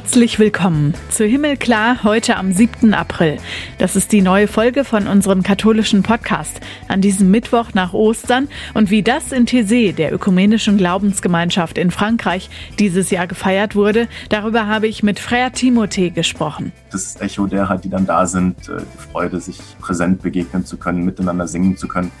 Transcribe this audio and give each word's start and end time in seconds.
Herzlich 0.00 0.38
willkommen 0.38 0.94
zu 1.10 1.24
Himmelklar 1.24 2.04
heute 2.04 2.36
am 2.36 2.52
7. 2.52 2.94
April. 2.94 3.38
Das 3.78 3.96
ist 3.96 4.12
die 4.12 4.22
neue 4.22 4.46
Folge 4.46 4.84
von 4.84 5.08
unserem 5.08 5.42
katholischen 5.42 6.04
Podcast 6.04 6.60
an 6.86 7.00
diesem 7.00 7.32
Mittwoch 7.32 7.74
nach 7.74 7.94
Ostern 7.94 8.46
und 8.74 8.92
wie 8.92 9.02
das 9.02 9.32
in 9.32 9.44
Thésée, 9.44 9.92
der 9.92 10.14
ökumenischen 10.14 10.76
Glaubensgemeinschaft 10.78 11.78
in 11.78 11.90
Frankreich, 11.90 12.48
dieses 12.78 13.10
Jahr 13.10 13.26
gefeiert 13.26 13.74
wurde, 13.74 14.06
darüber 14.28 14.68
habe 14.68 14.86
ich 14.86 15.02
mit 15.02 15.18
Frère 15.18 15.50
Timothée 15.52 16.12
gesprochen. 16.12 16.70
Das 16.92 17.20
Echo 17.20 17.48
derer, 17.48 17.76
die 17.78 17.90
dann 17.90 18.06
da 18.06 18.24
sind, 18.26 18.68
äh, 18.68 18.76
die 18.78 19.10
Freude, 19.10 19.40
sich 19.40 19.58
präsent 19.80 20.22
begegnen 20.22 20.64
zu 20.64 20.76
können, 20.76 21.04
miteinander 21.04 21.48
singen 21.48 21.76
zu 21.76 21.88
können, 21.88 22.12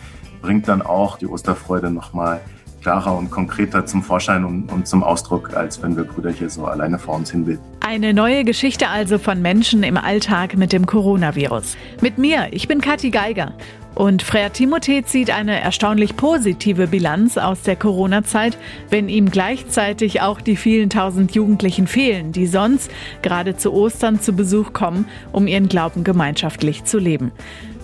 bringt 0.42 0.66
dann 0.66 0.82
auch 0.82 1.16
die 1.16 1.28
Osterfreude 1.28 1.92
nochmal 1.92 2.40
klarer 2.80 3.16
und 3.16 3.30
konkreter 3.30 3.86
zum 3.86 4.02
Vorschein 4.02 4.44
und, 4.44 4.72
und, 4.72 4.86
zum 4.86 5.02
Ausdruck, 5.02 5.54
als 5.54 5.82
wenn 5.82 5.96
wir 5.96 6.04
Brüder 6.04 6.30
hier 6.30 6.50
so 6.50 6.64
alleine 6.64 6.98
vor 6.98 7.16
uns 7.16 7.30
hinbilden. 7.30 7.62
Eine 7.80 8.12
neue 8.12 8.44
Geschichte 8.44 8.88
also 8.88 9.18
von 9.18 9.40
Menschen 9.42 9.82
im 9.82 9.96
Alltag 9.96 10.56
mit 10.56 10.72
dem 10.72 10.86
Coronavirus. 10.86 11.76
Mit 12.00 12.18
mir, 12.18 12.48
ich 12.50 12.68
bin 12.68 12.80
Kathi 12.80 13.10
Geiger. 13.10 13.54
Und 13.98 14.22
Frère 14.22 14.52
Timothée 14.52 15.04
zieht 15.04 15.30
eine 15.30 15.60
erstaunlich 15.60 16.16
positive 16.16 16.86
Bilanz 16.86 17.36
aus 17.36 17.62
der 17.62 17.74
Corona-Zeit, 17.74 18.56
wenn 18.90 19.08
ihm 19.08 19.28
gleichzeitig 19.28 20.20
auch 20.20 20.40
die 20.40 20.54
vielen 20.54 20.88
tausend 20.88 21.34
Jugendlichen 21.34 21.88
fehlen, 21.88 22.30
die 22.30 22.46
sonst 22.46 22.92
gerade 23.22 23.56
zu 23.56 23.72
Ostern 23.72 24.20
zu 24.20 24.34
Besuch 24.34 24.72
kommen, 24.72 25.06
um 25.32 25.48
ihren 25.48 25.68
Glauben 25.68 26.04
gemeinschaftlich 26.04 26.84
zu 26.84 26.98
leben. 26.98 27.32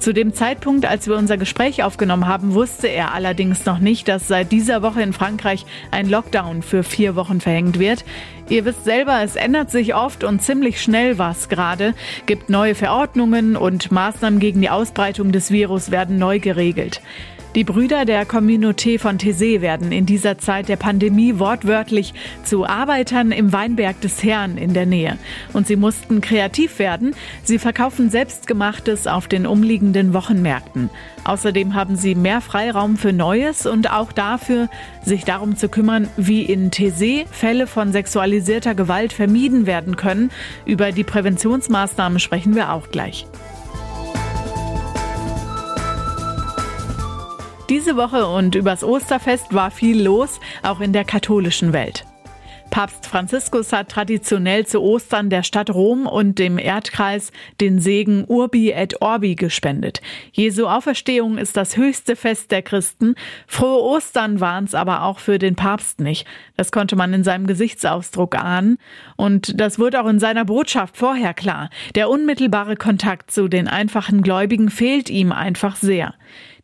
Zu 0.05 0.13
dem 0.13 0.35
Zeitpunkt, 0.35 0.85
als 0.85 1.09
wir 1.09 1.17
unser 1.17 1.39
Gespräch 1.39 1.83
aufgenommen 1.83 2.29
haben, 2.29 2.53
wusste 2.53 2.89
er 2.89 3.15
allerdings 3.15 3.65
noch 3.65 3.79
nicht, 3.79 4.07
dass 4.07 4.29
seit 4.29 4.53
dieser 4.53 4.83
Woche 4.83 5.01
in 5.01 5.15
Frankreich 5.15 5.65
ein 5.93 6.11
Lockdown 6.11 6.61
für 6.61 6.83
vier 6.83 7.17
Wochen 7.17 7.41
verhängt 7.41 7.79
wird. 7.79 8.05
Ihr 8.51 8.67
wisst 8.67 8.85
selber, 8.85 9.23
es 9.23 9.35
ändert 9.35 9.71
sich 9.71 9.95
oft 9.95 10.23
und 10.23 10.43
ziemlich 10.43 10.83
schnell 10.83 11.17
was 11.17 11.49
gerade, 11.49 11.95
gibt 12.27 12.51
neue 12.51 12.75
Verordnungen 12.75 13.57
und 13.57 13.93
Maßnahmen 13.93 14.41
gegen 14.41 14.61
die 14.61 14.69
Ausbreitung 14.69 15.33
des 15.33 15.51
Virus 15.51 15.91
werden 15.91 16.19
neu 16.19 16.39
geregelt. 16.39 17.01
Die 17.55 17.63
Brüder 17.63 18.05
der 18.05 18.27
Communauté 18.27 18.99
von 18.99 19.17
Thésée 19.17 19.61
werden 19.61 19.93
in 19.93 20.07
dieser 20.07 20.39
Zeit 20.39 20.69
der 20.69 20.75
Pandemie 20.75 21.39
wortwörtlich 21.39 22.13
zu 22.43 22.67
Arbeitern 22.67 23.31
im 23.31 23.53
Weinberg 23.53 24.01
des 24.01 24.25
Herrn 24.25 24.59
in 24.59 24.75
der 24.75 24.87
Nähe. 24.87 25.19
Und 25.53 25.69
sie 25.69 25.77
mussten 25.77 26.21
kreativ 26.21 26.81
werden. 26.81 27.15
Sie 27.45 27.61
verkaufen 27.61 28.11
selbstgemachtes 28.11 29.07
auf 29.07 29.29
den 29.29 29.47
umliegenden 29.47 30.15
Wochenmärkten. 30.15 30.91
Außerdem 31.23 31.75
haben 31.75 31.95
sie 31.95 32.17
mehr 32.17 32.41
Freiraum 32.41 32.97
für 32.97 33.13
Neues 33.13 33.67
und 33.67 33.89
auch 33.89 34.11
dafür, 34.11 34.69
sich 35.05 35.25
darum 35.25 35.57
zu 35.57 35.69
kümmern, 35.69 36.09
wie 36.17 36.43
in 36.43 36.73
Thésée 36.73 37.25
Fälle 37.31 37.69
von 37.69 37.93
sexualisierter 37.93 38.75
Gewalt 38.75 39.13
vermieden 39.13 39.67
werden 39.67 39.95
können. 39.95 40.33
Über 40.67 40.91
die 40.91 41.05
Präventionsmaßnahmen 41.05 42.19
sprechen 42.19 42.57
wir 42.57 42.73
auch 42.73 42.91
gleich. 42.91 43.27
Diese 47.75 47.97
Woche 47.97 48.29
und 48.29 48.55
übers 48.55 48.85
Osterfest 48.85 49.53
war 49.53 49.73
viel 49.73 50.01
los, 50.01 50.39
auch 50.63 50.81
in 50.81 50.93
der 50.93 51.03
katholischen 51.03 51.73
Welt. 51.73 52.07
Papst 52.71 53.05
Franziskus 53.05 53.73
hat 53.73 53.89
traditionell 53.89 54.65
zu 54.65 54.81
Ostern 54.81 55.29
der 55.29 55.43
Stadt 55.43 55.71
Rom 55.71 56.07
und 56.07 56.39
dem 56.39 56.59
Erdkreis 56.59 57.33
den 57.61 57.81
Segen 57.81 58.27
Urbi 58.29 58.71
et 58.71 59.03
Orbi 59.03 59.35
gespendet. 59.35 60.03
Jesu 60.31 60.69
Auferstehung 60.69 61.37
ist 61.37 61.57
das 61.57 61.77
höchste 61.77 62.15
Fest 62.15 62.53
der 62.53 62.63
Christen. 62.63 63.17
Frohe 63.49 63.83
Ostern 63.83 64.39
waren 64.39 64.67
es 64.67 64.77
aber 64.77 65.03
auch 65.03 65.19
für 65.19 65.41
den 65.41 65.57
Papst 65.57 65.99
nicht. 65.99 66.29
Das 66.57 66.71
konnte 66.71 66.95
man 66.95 67.13
in 67.13 67.25
seinem 67.25 67.49
Gesichtsausdruck 67.49 68.37
ahnen. 68.37 68.79
Und 69.17 69.61
das 69.61 69.81
wurde 69.81 70.01
auch 70.01 70.09
in 70.09 70.21
seiner 70.21 70.45
Botschaft 70.45 70.97
vorher 70.97 71.35
klar. 71.35 71.71
Der 71.97 72.09
unmittelbare 72.09 72.77
Kontakt 72.77 73.33
zu 73.33 73.49
den 73.49 73.67
einfachen 73.67 74.23
Gläubigen 74.23 74.71
fehlt 74.71 75.11
ihm 75.11 75.33
einfach 75.33 75.75
sehr. 75.75 76.15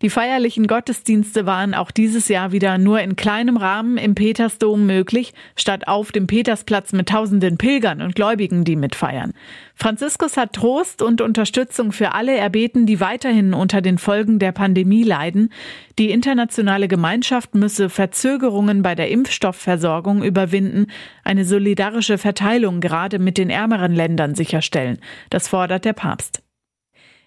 Die 0.02 0.08
feierlichen 0.08 0.66
Gottesdienste 0.66 1.44
waren 1.44 1.74
auch 1.74 1.90
dieses 1.90 2.28
Jahr 2.28 2.52
wieder 2.52 2.78
nur 2.78 3.00
in 3.00 3.16
kleinem 3.16 3.58
Rahmen 3.58 3.98
im 3.98 4.14
Petersdom 4.14 4.86
möglich, 4.86 5.34
statt 5.56 5.88
auf 5.88 6.10
dem 6.10 6.26
Petersplatz 6.26 6.94
mit 6.94 7.10
tausenden 7.10 7.58
Pilgern 7.58 8.00
und 8.00 8.14
Gläubigen, 8.14 8.64
die 8.64 8.76
mitfeiern. 8.76 9.34
Franziskus 9.74 10.38
hat 10.38 10.54
Trost 10.54 11.02
und 11.02 11.20
Unterstützung 11.20 11.92
für 11.92 12.12
alle 12.12 12.34
erbeten, 12.34 12.86
die 12.86 12.98
weiterhin 13.00 13.52
unter 13.52 13.82
den 13.82 13.98
Folgen 13.98 14.38
der 14.38 14.52
Pandemie 14.52 15.02
leiden. 15.02 15.52
Die 15.98 16.10
internationale 16.10 16.88
Gemeinschaft 16.88 17.54
müsse 17.54 17.90
Verzögerungen 17.90 18.80
bei 18.82 18.94
der 18.94 19.10
Impfstoffversorgung 19.10 20.22
überwinden, 20.22 20.86
eine 21.24 21.44
solidarische 21.44 22.16
Verteilung 22.16 22.80
gerade 22.80 23.18
mit 23.18 23.36
den 23.36 23.50
ärmeren 23.50 23.94
Ländern 23.94 24.34
sicherstellen. 24.34 24.98
Das 25.28 25.48
fordert 25.48 25.84
der 25.84 25.92
Papst. 25.92 26.42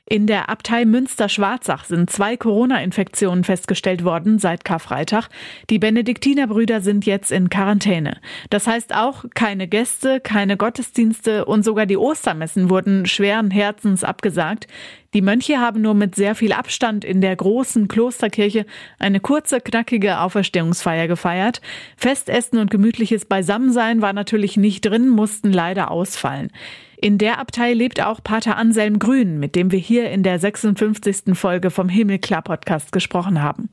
In 0.05 0.27
der 0.27 0.49
Abtei 0.49 0.83
Münster-Schwarzach 0.83 1.85
sind 1.85 2.09
zwei 2.09 2.35
Corona-Infektionen 2.35 3.45
festgestellt 3.45 4.03
worden 4.03 4.37
seit 4.37 4.65
Karfreitag. 4.65 5.29
Die 5.69 5.79
Benediktinerbrüder 5.79 6.81
sind 6.81 7.05
jetzt 7.05 7.31
in 7.31 7.49
Quarantäne. 7.49 8.17
Das 8.49 8.67
heißt 8.67 8.93
auch, 8.93 9.23
keine 9.33 9.69
Gäste, 9.69 10.19
keine 10.19 10.57
Gottesdienste 10.57 11.45
und 11.45 11.63
sogar 11.63 11.85
die 11.85 11.95
Ostermessen 11.95 12.69
wurden 12.69 13.05
schweren 13.05 13.49
Herzens 13.49 14.03
abgesagt. 14.03 14.67
Die 15.13 15.21
Mönche 15.21 15.59
haben 15.59 15.81
nur 15.81 15.93
mit 15.93 16.15
sehr 16.15 16.35
viel 16.35 16.51
Abstand 16.51 17.05
in 17.05 17.21
der 17.21 17.37
großen 17.37 17.87
Klosterkirche 17.87 18.65
eine 18.99 19.21
kurze, 19.21 19.61
knackige 19.61 20.19
Auferstehungsfeier 20.19 21.07
gefeiert. 21.07 21.61
Festessen 21.95 22.59
und 22.59 22.71
gemütliches 22.71 23.23
Beisammensein 23.23 24.01
war 24.01 24.11
natürlich 24.11 24.57
nicht 24.57 24.81
drin, 24.81 25.07
mussten 25.07 25.53
leider 25.53 25.91
ausfallen. 25.91 26.51
In 27.03 27.17
der 27.17 27.37
Abtei 27.37 27.73
lebt 27.73 28.01
auch 28.01 28.23
Pater 28.23 28.55
Anselm 28.55 28.97
Grün, 28.97 29.37
mit 29.37 29.57
dem 29.57 29.73
wir 29.73 29.79
hier 29.79 30.09
in 30.09 30.23
der 30.23 30.39
56. 30.39 31.37
Folge 31.37 31.69
vom 31.69 31.89
Himmelklar 31.89 32.41
Podcast 32.41 32.93
gesprochen 32.93 33.41
haben. 33.41 33.67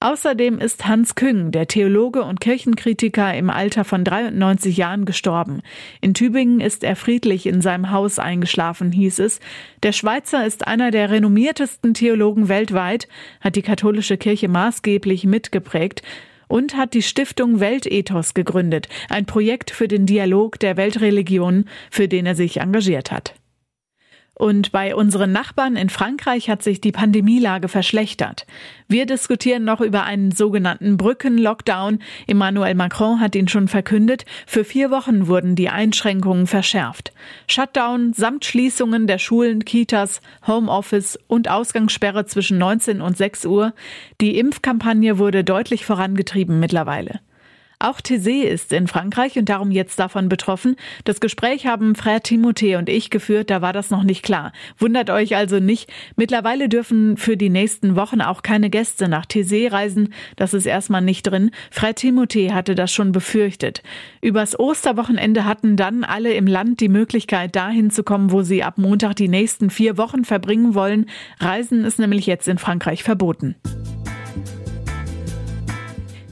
Außerdem 0.00 0.58
ist 0.58 0.84
Hans 0.84 1.14
Küng, 1.14 1.52
der 1.52 1.68
Theologe 1.68 2.24
und 2.24 2.40
Kirchenkritiker, 2.40 3.32
im 3.34 3.50
Alter 3.50 3.84
von 3.84 4.02
93 4.02 4.76
Jahren 4.76 5.04
gestorben. 5.04 5.62
In 6.00 6.12
Tübingen 6.12 6.58
ist 6.58 6.82
er 6.82 6.96
friedlich 6.96 7.46
in 7.46 7.60
seinem 7.60 7.92
Haus 7.92 8.18
eingeschlafen, 8.18 8.90
hieß 8.90 9.20
es. 9.20 9.38
Der 9.84 9.92
Schweizer 9.92 10.44
ist 10.44 10.66
einer 10.66 10.90
der 10.90 11.10
renommiertesten 11.10 11.94
Theologen 11.94 12.48
weltweit, 12.48 13.06
hat 13.42 13.54
die 13.54 13.62
katholische 13.62 14.16
Kirche 14.16 14.48
maßgeblich 14.48 15.24
mitgeprägt 15.24 16.02
und 16.48 16.76
hat 16.76 16.94
die 16.94 17.02
Stiftung 17.02 17.60
Weltethos 17.60 18.34
gegründet, 18.34 18.88
ein 19.08 19.26
Projekt 19.26 19.70
für 19.70 19.88
den 19.88 20.06
Dialog 20.06 20.58
der 20.58 20.76
Weltreligionen, 20.76 21.68
für 21.90 22.08
den 22.08 22.26
er 22.26 22.34
sich 22.34 22.60
engagiert 22.60 23.10
hat. 23.10 23.34
Und 24.34 24.72
bei 24.72 24.96
unseren 24.96 25.30
Nachbarn 25.30 25.76
in 25.76 25.90
Frankreich 25.90 26.50
hat 26.50 26.62
sich 26.62 26.80
die 26.80 26.90
Pandemielage 26.90 27.68
verschlechtert. 27.68 28.46
Wir 28.88 29.06
diskutieren 29.06 29.64
noch 29.64 29.80
über 29.80 30.04
einen 30.04 30.32
sogenannten 30.32 30.96
Brücken-Lockdown. 30.96 32.00
Emmanuel 32.26 32.74
Macron 32.74 33.20
hat 33.20 33.36
ihn 33.36 33.46
schon 33.46 33.68
verkündet. 33.68 34.24
Für 34.46 34.64
vier 34.64 34.90
Wochen 34.90 35.28
wurden 35.28 35.54
die 35.54 35.68
Einschränkungen 35.68 36.48
verschärft. 36.48 37.12
Shutdown 37.46 38.12
samt 38.12 38.44
Schließungen 38.44 39.06
der 39.06 39.18
Schulen, 39.18 39.64
Kitas, 39.64 40.20
Homeoffice 40.46 41.16
und 41.28 41.48
Ausgangssperre 41.48 42.26
zwischen 42.26 42.58
19 42.58 43.00
und 43.00 43.16
6 43.16 43.46
Uhr. 43.46 43.72
Die 44.20 44.36
Impfkampagne 44.36 45.18
wurde 45.18 45.44
deutlich 45.44 45.86
vorangetrieben 45.86 46.58
mittlerweile. 46.58 47.20
Auch 47.84 48.00
Thésée 48.00 48.44
ist 48.44 48.72
in 48.72 48.86
Frankreich 48.86 49.36
und 49.38 49.50
darum 49.50 49.70
jetzt 49.70 49.98
davon 49.98 50.30
betroffen. 50.30 50.76
Das 51.04 51.20
Gespräch 51.20 51.66
haben 51.66 51.92
Frère 51.92 52.24
Timothée 52.24 52.78
und 52.78 52.88
ich 52.88 53.10
geführt, 53.10 53.50
da 53.50 53.60
war 53.60 53.74
das 53.74 53.90
noch 53.90 54.04
nicht 54.04 54.22
klar. 54.22 54.52
Wundert 54.78 55.10
euch 55.10 55.36
also 55.36 55.60
nicht. 55.60 55.92
Mittlerweile 56.16 56.70
dürfen 56.70 57.18
für 57.18 57.36
die 57.36 57.50
nächsten 57.50 57.94
Wochen 57.94 58.22
auch 58.22 58.40
keine 58.40 58.70
Gäste 58.70 59.06
nach 59.06 59.26
Thésée 59.26 59.70
reisen. 59.70 60.14
Das 60.36 60.54
ist 60.54 60.64
erstmal 60.64 61.02
nicht 61.02 61.24
drin. 61.24 61.50
Frère 61.70 61.94
Timothée 61.94 62.52
hatte 62.52 62.74
das 62.74 62.90
schon 62.90 63.12
befürchtet. 63.12 63.82
Übers 64.22 64.58
Osterwochenende 64.58 65.44
hatten 65.44 65.76
dann 65.76 66.04
alle 66.04 66.32
im 66.32 66.46
Land 66.46 66.80
die 66.80 66.88
Möglichkeit, 66.88 67.54
dahin 67.54 67.90
zu 67.90 68.02
kommen, 68.02 68.32
wo 68.32 68.40
sie 68.40 68.62
ab 68.62 68.78
Montag 68.78 69.16
die 69.16 69.28
nächsten 69.28 69.68
vier 69.68 69.98
Wochen 69.98 70.24
verbringen 70.24 70.74
wollen. 70.74 71.04
Reisen 71.38 71.84
ist 71.84 71.98
nämlich 71.98 72.24
jetzt 72.24 72.48
in 72.48 72.56
Frankreich 72.56 73.02
verboten. 73.02 73.56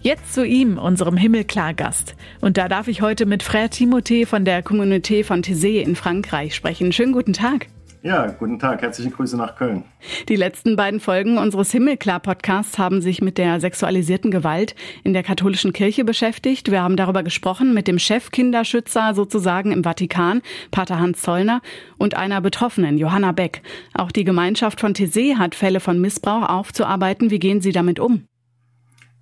Jetzt 0.03 0.35
zu 0.35 0.45
ihm, 0.45 0.79
unserem 0.79 1.17
Himmelklargast. 1.17 2.17
Und 2.41 2.57
da 2.57 2.69
darf 2.69 2.89
ich 2.89 3.03
heute 3.03 3.25
mit 3.25 3.45
Frère 3.45 3.69
Timothée 3.69 4.27
von 4.27 4.45
der 4.45 4.65
Communauté 4.65 5.23
von 5.23 5.43
Thésée 5.43 5.81
in 5.81 5.95
Frankreich 5.95 6.57
sprechen. 6.57 6.91
Schönen 6.91 7.13
guten 7.13 7.33
Tag. 7.33 7.69
Ja, 8.03 8.27
guten 8.27 8.59
Tag. 8.59 8.83
Herzliche 8.83 9.11
Grüße 9.11 9.37
nach 9.37 9.55
Köln. 9.55 9.85
Die 10.29 10.35
letzten 10.35 10.75
beiden 10.75 10.99
Folgen 10.99 11.39
unseres 11.39 11.71
Himmelklar-Podcasts 11.71 12.79
haben 12.79 13.01
sich 13.01 13.23
mit 13.23 13.39
der 13.39 13.61
sexualisierten 13.61 14.33
Gewalt 14.33 14.75
in 15.05 15.13
der 15.13 15.23
katholischen 15.23 15.73
Kirche 15.73 16.05
beschäftigt. 16.05 16.73
Wir 16.73 16.83
haben 16.83 16.97
darüber 16.97 17.23
gesprochen 17.23 17.73
mit 17.73 17.87
dem 17.87 18.01
Chefkinderschützer 18.01 19.15
sozusagen 19.15 19.71
im 19.71 19.85
Vatikan, 19.85 20.43
Pater 20.73 20.99
Hans 20.99 21.23
Zollner, 21.23 21.63
und 21.97 22.17
einer 22.17 22.41
Betroffenen, 22.41 22.99
Johanna 22.99 23.31
Beck. 23.31 23.63
Auch 23.95 24.11
die 24.11 24.25
Gemeinschaft 24.25 24.81
von 24.81 24.95
Thésée 24.95 25.37
hat 25.37 25.55
Fälle 25.55 25.79
von 25.79 26.01
Missbrauch 26.01 26.49
aufzuarbeiten. 26.49 27.31
Wie 27.31 27.39
gehen 27.39 27.61
Sie 27.61 27.71
damit 27.71 28.01
um? 28.01 28.27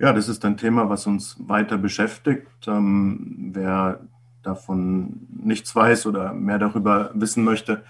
Ja, 0.01 0.15
das 0.15 0.31
ist 0.31 0.43
ein 0.47 0.57
Thema, 0.57 0.89
was 0.89 1.07
uns 1.07 1.37
weiter 1.47 1.77
beschäftigt. 1.77 2.49
Ähm, 2.67 3.51
wer 3.53 4.01
davon 4.43 5.29
nichts 5.29 5.77
weiß 5.77 6.07
oder 6.07 6.33
mehr 6.33 6.59
darüber 6.59 7.11
wissen 7.13 7.45
möchte, 7.45 7.83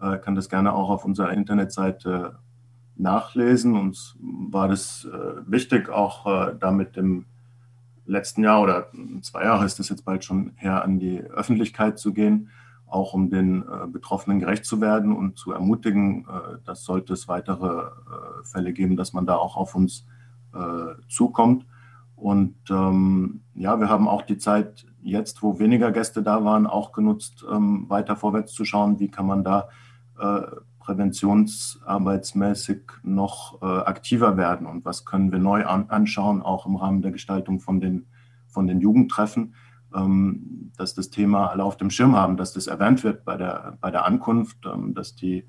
äh, 0.00 0.16
kann 0.16 0.34
das 0.34 0.48
gerne 0.48 0.72
auch 0.72 0.88
auf 0.88 1.04
unserer 1.04 1.30
Internetseite 1.30 2.38
nachlesen. 2.96 3.76
Uns 3.76 4.16
war 4.18 4.68
das 4.68 5.06
äh, 5.12 5.42
wichtig, 5.46 5.90
auch 5.90 6.26
äh, 6.26 6.54
damit 6.58 6.96
im 6.96 7.26
letzten 8.06 8.44
Jahr 8.44 8.62
oder 8.62 8.86
zwei 9.20 9.44
Jahre 9.44 9.66
ist 9.66 9.78
das 9.78 9.90
jetzt 9.90 10.06
bald 10.06 10.24
schon 10.24 10.52
her, 10.56 10.82
an 10.82 10.98
die 10.98 11.20
Öffentlichkeit 11.20 11.98
zu 11.98 12.14
gehen, 12.14 12.48
auch 12.86 13.12
um 13.12 13.28
den 13.28 13.62
Betroffenen 13.92 14.40
gerecht 14.40 14.64
zu 14.64 14.80
werden 14.80 15.14
und 15.14 15.36
zu 15.36 15.52
ermutigen, 15.52 16.26
dass 16.64 16.84
sollte 16.84 17.12
es 17.12 17.28
weitere 17.28 17.90
Fälle 18.44 18.72
geben, 18.72 18.96
dass 18.96 19.12
man 19.12 19.26
da 19.26 19.36
auch 19.36 19.58
auf 19.58 19.74
uns 19.74 20.06
zukommt. 21.08 21.66
Und 22.16 22.56
ähm, 22.70 23.42
ja, 23.54 23.78
wir 23.78 23.88
haben 23.88 24.08
auch 24.08 24.22
die 24.22 24.38
Zeit 24.38 24.88
jetzt, 25.02 25.42
wo 25.42 25.58
weniger 25.58 25.92
Gäste 25.92 26.22
da 26.22 26.44
waren, 26.44 26.66
auch 26.66 26.92
genutzt, 26.92 27.44
ähm, 27.50 27.88
weiter 27.88 28.16
vorwärts 28.16 28.52
zu 28.52 28.64
schauen, 28.64 28.98
wie 28.98 29.08
kann 29.08 29.26
man 29.26 29.44
da 29.44 29.68
äh, 30.18 30.42
präventionsarbeitsmäßig 30.80 32.82
noch 33.02 33.62
äh, 33.62 33.66
aktiver 33.66 34.36
werden? 34.36 34.66
Und 34.66 34.84
was 34.84 35.04
können 35.04 35.32
wir 35.32 35.38
neu 35.38 35.64
an, 35.64 35.90
anschauen, 35.90 36.42
auch 36.42 36.66
im 36.66 36.76
Rahmen 36.76 37.02
der 37.02 37.12
Gestaltung 37.12 37.60
von 37.60 37.80
den, 37.80 38.06
von 38.48 38.66
den 38.66 38.80
Jugendtreffen, 38.80 39.54
ähm, 39.94 40.72
dass 40.76 40.94
das 40.94 41.10
Thema 41.10 41.48
alle 41.48 41.64
auf 41.64 41.76
dem 41.76 41.90
Schirm 41.90 42.16
haben, 42.16 42.36
dass 42.36 42.52
das 42.52 42.66
erwähnt 42.66 43.04
wird 43.04 43.24
bei 43.24 43.36
der, 43.36 43.78
bei 43.80 43.90
der 43.90 44.04
Ankunft, 44.04 44.58
ähm, 44.66 44.94
dass 44.94 45.14
die 45.14 45.46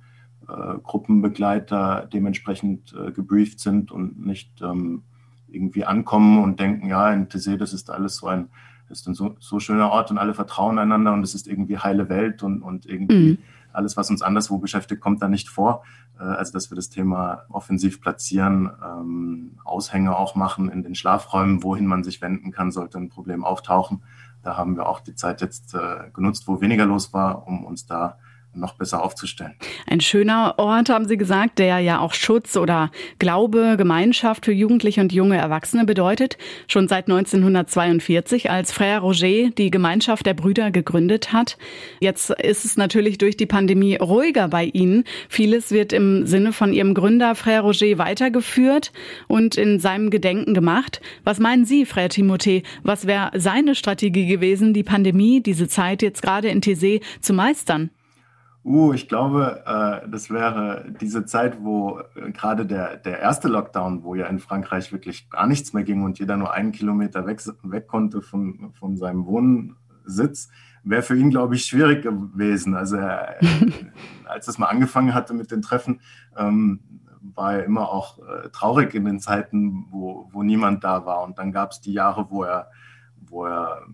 äh, 0.49 0.79
Gruppenbegleiter 0.83 2.09
dementsprechend 2.11 2.93
äh, 2.93 3.11
gebrieft 3.11 3.59
sind 3.59 3.91
und 3.91 4.25
nicht 4.25 4.61
ähm, 4.61 5.03
irgendwie 5.47 5.85
ankommen 5.85 6.43
und 6.43 6.59
denken, 6.59 6.87
ja, 6.87 7.11
in 7.11 7.27
Tessé, 7.27 7.57
das 7.57 7.73
ist 7.73 7.89
alles 7.89 8.17
so 8.17 8.27
ein, 8.27 8.49
das 8.87 9.01
ist 9.01 9.07
ein 9.07 9.13
so, 9.13 9.35
so 9.39 9.59
schöner 9.59 9.91
Ort 9.91 10.11
und 10.11 10.17
alle 10.17 10.33
vertrauen 10.33 10.79
einander 10.79 11.13
und 11.13 11.23
es 11.23 11.35
ist 11.35 11.47
irgendwie 11.47 11.77
heile 11.77 12.09
Welt 12.09 12.43
und, 12.43 12.61
und 12.61 12.85
irgendwie 12.85 13.31
mhm. 13.31 13.37
alles, 13.73 13.97
was 13.97 14.09
uns 14.09 14.21
anderswo 14.21 14.57
beschäftigt, 14.57 15.01
kommt 15.01 15.21
da 15.21 15.27
nicht 15.27 15.49
vor. 15.49 15.83
Äh, 16.19 16.23
also, 16.23 16.53
dass 16.53 16.71
wir 16.71 16.75
das 16.75 16.89
Thema 16.89 17.43
offensiv 17.49 18.01
platzieren, 18.01 18.69
ähm, 18.83 19.51
Aushänge 19.63 20.15
auch 20.17 20.35
machen 20.35 20.69
in 20.69 20.83
den 20.83 20.95
Schlafräumen, 20.95 21.63
wohin 21.63 21.85
man 21.85 22.03
sich 22.03 22.21
wenden 22.21 22.51
kann, 22.51 22.71
sollte 22.71 22.97
ein 22.97 23.09
Problem 23.09 23.43
auftauchen. 23.43 24.03
Da 24.41 24.55
haben 24.55 24.77
wir 24.77 24.87
auch 24.87 25.01
die 25.01 25.15
Zeit 25.15 25.41
jetzt 25.41 25.73
äh, 25.73 26.09
genutzt, 26.13 26.47
wo 26.47 26.61
weniger 26.61 26.85
los 26.85 27.13
war, 27.13 27.47
um 27.47 27.65
uns 27.65 27.85
da 27.85 28.17
noch 28.59 28.73
besser 28.73 29.03
aufzustellen. 29.03 29.53
Ein 29.87 30.01
schöner 30.01 30.55
Ort, 30.57 30.89
haben 30.89 31.07
Sie 31.07 31.17
gesagt, 31.17 31.59
der 31.59 31.79
ja 31.79 31.99
auch 31.99 32.13
Schutz 32.13 32.55
oder 32.57 32.91
Glaube, 33.19 33.75
Gemeinschaft 33.77 34.45
für 34.45 34.51
Jugendliche 34.51 35.01
und 35.01 35.13
junge 35.13 35.37
Erwachsene 35.37 35.85
bedeutet. 35.85 36.37
Schon 36.67 36.87
seit 36.87 37.07
1942, 37.07 38.49
als 38.49 38.73
Frère 38.73 38.99
Roger 38.99 39.49
die 39.49 39.71
Gemeinschaft 39.71 40.25
der 40.25 40.33
Brüder 40.33 40.71
gegründet 40.71 41.33
hat. 41.33 41.57
Jetzt 41.99 42.29
ist 42.29 42.65
es 42.65 42.77
natürlich 42.77 43.17
durch 43.17 43.37
die 43.37 43.45
Pandemie 43.45 43.95
ruhiger 43.95 44.47
bei 44.47 44.65
Ihnen. 44.65 45.03
Vieles 45.29 45.71
wird 45.71 45.93
im 45.93 46.25
Sinne 46.25 46.53
von 46.53 46.73
Ihrem 46.73 46.93
Gründer 46.93 47.33
Frère 47.33 47.61
Roger 47.61 47.97
weitergeführt 47.97 48.91
und 49.27 49.55
in 49.55 49.79
seinem 49.79 50.09
Gedenken 50.09 50.53
gemacht. 50.53 51.01
Was 51.23 51.39
meinen 51.39 51.65
Sie, 51.65 51.85
Frère 51.85 52.09
Timothée? 52.09 52.63
Was 52.83 53.07
wäre 53.07 53.31
seine 53.35 53.75
Strategie 53.75 54.27
gewesen, 54.27 54.73
die 54.73 54.83
Pandemie, 54.83 55.41
diese 55.41 55.67
Zeit 55.67 56.01
jetzt 56.01 56.21
gerade 56.21 56.49
in 56.49 56.61
Thésée 56.61 57.01
zu 57.21 57.33
meistern? 57.33 57.89
Uh, 58.63 58.91
ich 58.93 59.07
glaube, 59.07 59.63
äh, 59.65 60.09
das 60.09 60.29
wäre 60.29 60.85
diese 60.99 61.25
Zeit, 61.25 61.63
wo 61.63 62.01
äh, 62.15 62.31
gerade 62.31 62.65
der, 62.65 62.97
der 62.97 63.19
erste 63.19 63.47
Lockdown, 63.47 64.03
wo 64.03 64.15
ja 64.15 64.27
in 64.27 64.39
Frankreich 64.39 64.91
wirklich 64.91 65.29
gar 65.29 65.47
nichts 65.47 65.71
mehr 65.71 65.83
ging 65.83 66.03
und 66.03 66.19
jeder 66.19 66.35
nur 66.35 66.53
einen 66.53 66.73
Kilometer 66.73 67.25
weg, 67.25 67.41
weg 67.63 67.87
konnte 67.87 68.21
von, 68.21 68.73
von 68.77 68.97
seinem 68.97 69.25
Wohnsitz, 69.25 70.49
wäre 70.83 71.03
für 71.03 71.17
ihn, 71.17 71.29
glaube 71.29 71.55
ich, 71.55 71.65
schwierig 71.65 72.03
gewesen. 72.03 72.75
Also 72.75 72.97
er, 72.97 73.37
als 74.25 74.49
es 74.49 74.57
mal 74.57 74.67
angefangen 74.67 75.13
hatte 75.13 75.33
mit 75.33 75.51
den 75.51 75.61
Treffen, 75.61 76.01
ähm, 76.37 76.81
war 77.21 77.53
er 77.53 77.63
immer 77.63 77.89
auch 77.89 78.19
äh, 78.19 78.49
traurig 78.49 78.93
in 78.93 79.05
den 79.05 79.19
Zeiten, 79.19 79.87
wo, 79.89 80.29
wo 80.31 80.43
niemand 80.43 80.83
da 80.83 81.05
war. 81.05 81.23
Und 81.23 81.37
dann 81.37 81.53
gab 81.53 81.71
es 81.71 81.79
die 81.79 81.93
Jahre, 81.93 82.29
wo 82.29 82.43
er, 82.43 82.69
wo 83.29 83.45
er 83.45 83.85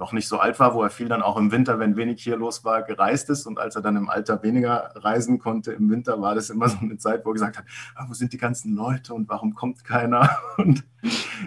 noch 0.00 0.12
nicht 0.12 0.26
so 0.26 0.38
alt 0.38 0.58
war, 0.58 0.74
wo 0.74 0.82
er 0.82 0.90
viel 0.90 1.08
dann 1.08 1.22
auch 1.22 1.36
im 1.36 1.52
Winter, 1.52 1.78
wenn 1.78 1.94
wenig 1.94 2.22
hier 2.22 2.36
los 2.36 2.64
war, 2.64 2.82
gereist 2.82 3.28
ist. 3.30 3.46
Und 3.46 3.60
als 3.60 3.76
er 3.76 3.82
dann 3.82 3.96
im 3.96 4.08
Alter 4.08 4.42
weniger 4.42 4.92
reisen 4.96 5.38
konnte 5.38 5.72
im 5.72 5.90
Winter, 5.90 6.20
war 6.20 6.34
das 6.34 6.50
immer 6.50 6.68
so 6.68 6.78
eine 6.80 6.96
Zeit, 6.96 7.24
wo 7.24 7.30
er 7.30 7.34
gesagt 7.34 7.58
hat, 7.58 7.64
ah, 7.94 8.06
wo 8.08 8.14
sind 8.14 8.32
die 8.32 8.38
ganzen 8.38 8.74
Leute 8.74 9.14
und 9.14 9.28
warum 9.28 9.54
kommt 9.54 9.84
keiner? 9.84 10.28
Und 10.56 10.84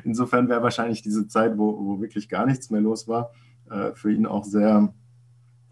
insofern 0.03 0.49
wäre 0.49 0.63
wahrscheinlich 0.63 1.01
diese 1.01 1.27
Zeit, 1.27 1.57
wo, 1.57 1.77
wo 1.85 2.01
wirklich 2.01 2.29
gar 2.29 2.45
nichts 2.45 2.69
mehr 2.69 2.81
los 2.81 3.07
war, 3.07 3.31
äh, 3.69 3.93
für 3.93 4.11
ihn 4.11 4.25
auch 4.25 4.43
sehr 4.43 4.93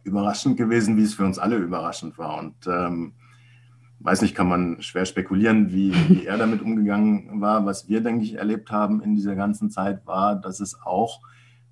überraschend 0.04 0.58
gewesen, 0.58 0.98
wie 0.98 1.04
es 1.04 1.14
für 1.14 1.26
uns 1.26 1.38
alle 1.38 1.58
überraschend 1.58 2.18
war. 2.18 2.40
Und 2.40 2.56
ähm, 2.66 3.14
weiß 4.00 4.24
nicht, 4.24 4.34
kann 4.34 4.48
man 4.48 4.82
schwer 4.82 5.06
spekulieren, 5.06 5.72
wie, 5.72 5.94
wie 6.10 6.26
er 6.26 6.38
damit 6.38 6.62
umgegangen 6.62 7.42
war. 7.42 7.66
Was 7.66 7.88
wir, 7.88 8.02
denke 8.02 8.24
ich, 8.24 8.36
erlebt 8.36 8.72
haben 8.72 9.02
in 9.02 9.14
dieser 9.14 9.36
ganzen 9.36 9.70
Zeit 9.70 10.08
war, 10.08 10.36
dass 10.36 10.60
es 10.60 10.82
auch 10.82 11.22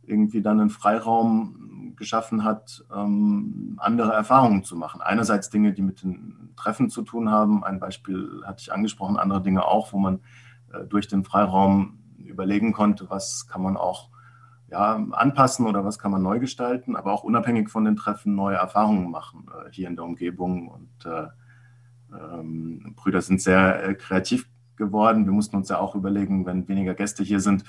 irgendwie 0.09 0.41
dann 0.41 0.59
einen 0.59 0.69
Freiraum 0.69 1.93
geschaffen 1.95 2.43
hat, 2.43 2.83
ähm, 2.95 3.77
andere 3.77 4.13
Erfahrungen 4.13 4.63
zu 4.63 4.75
machen. 4.75 5.01
Einerseits 5.01 5.49
Dinge, 5.49 5.73
die 5.73 5.81
mit 5.81 6.01
den 6.01 6.51
Treffen 6.55 6.89
zu 6.89 7.03
tun 7.03 7.29
haben. 7.29 7.63
Ein 7.63 7.79
Beispiel 7.79 8.41
hatte 8.45 8.61
ich 8.61 8.73
angesprochen, 8.73 9.17
andere 9.17 9.41
Dinge 9.41 9.65
auch, 9.65 9.93
wo 9.93 9.99
man 9.99 10.21
äh, 10.73 10.85
durch 10.85 11.07
den 11.07 11.23
Freiraum 11.23 11.99
überlegen 12.17 12.73
konnte, 12.73 13.09
was 13.09 13.47
kann 13.47 13.61
man 13.61 13.77
auch 13.77 14.09
ja, 14.71 14.95
anpassen 15.11 15.65
oder 15.67 15.83
was 15.83 15.99
kann 15.99 16.11
man 16.11 16.21
neu 16.21 16.39
gestalten, 16.39 16.95
aber 16.95 17.11
auch 17.11 17.23
unabhängig 17.23 17.69
von 17.69 17.85
den 17.85 17.95
Treffen 17.95 18.35
neue 18.35 18.57
Erfahrungen 18.57 19.09
machen 19.09 19.47
äh, 19.47 19.69
hier 19.71 19.87
in 19.87 19.95
der 19.95 20.05
Umgebung. 20.05 20.67
Und 20.67 21.05
äh, 21.05 21.27
ähm, 22.13 22.93
Brüder 22.95 23.21
sind 23.21 23.41
sehr 23.41 23.83
äh, 23.83 23.93
kreativ 23.95 24.47
geworden. 24.75 25.25
Wir 25.25 25.33
mussten 25.33 25.55
uns 25.55 25.69
ja 25.69 25.79
auch 25.79 25.95
überlegen, 25.95 26.45
wenn 26.45 26.67
weniger 26.67 26.93
Gäste 26.93 27.23
hier 27.23 27.39
sind, 27.39 27.63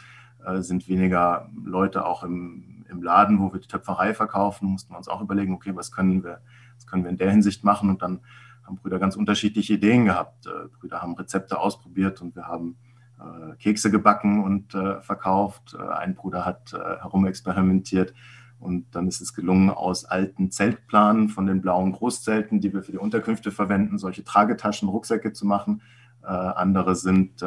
sind 0.59 0.89
weniger 0.89 1.49
Leute 1.65 2.05
auch 2.07 2.23
im, 2.23 2.85
im 2.89 3.03
Laden, 3.03 3.41
wo 3.41 3.53
wir 3.53 3.61
die 3.61 3.69
Töpferei 3.69 4.15
verkaufen, 4.15 4.69
mussten 4.69 4.93
wir 4.93 4.99
uns 4.99 5.09
auch 5.09 5.21
überlegen, 5.21 5.55
okay, 5.55 5.75
was 5.75 5.93
können 5.93 6.25
wir, 6.25 6.41
was 6.77 6.87
können 6.87 7.05
wir 7.05 7.11
in 7.11 7.19
der 7.19 7.31
Hinsicht 7.31 7.65
machen? 7.65 7.91
Und 7.91 8.03
dann 8.03 8.21
haben 8.65 8.77
Brüder 8.77 8.99
ganz 8.99 9.17
unterschiedliche 9.17 9.75
Ideen 9.75 10.05
gehabt. 10.05 10.47
Äh, 10.47 10.69
Brüder 10.79 11.03
haben 11.03 11.15
Rezepte 11.15 11.59
ausprobiert 11.59 12.21
und 12.23 12.35
wir 12.37 12.47
haben 12.47 12.77
äh, 13.19 13.57
Kekse 13.57 13.91
gebacken 13.91 14.43
und 14.43 14.73
verkauft. 15.03 15.77
ein 15.77 16.15
Bruder 16.15 16.45
hat 16.45 16.73
herumexperimentiert. 16.73 18.15
Und 18.61 18.95
dann 18.95 19.09
ist 19.09 19.23
es 19.23 19.35
gelungen, 19.35 19.71
aus 19.71 20.05
alten 20.05 20.51
Zeltplanen 20.51 21.31
von 21.31 21.47
den 21.47 21.63
blauen 21.63 21.93
Großzelten, 21.93 22.61
die 22.61 22.75
wir 22.75 22.83
für 22.83 22.93
die 22.93 22.99
Unterkünfte 22.99 23.51
verwenden, 23.51 23.97
solche 23.97 24.23
Tragetaschen, 24.23 24.89
Rucksäcke 24.89 25.33
zu 25.33 25.47
machen. 25.47 25.81
Äh, 26.23 26.27
andere 26.27 26.95
sind 26.97 27.43
äh, 27.43 27.47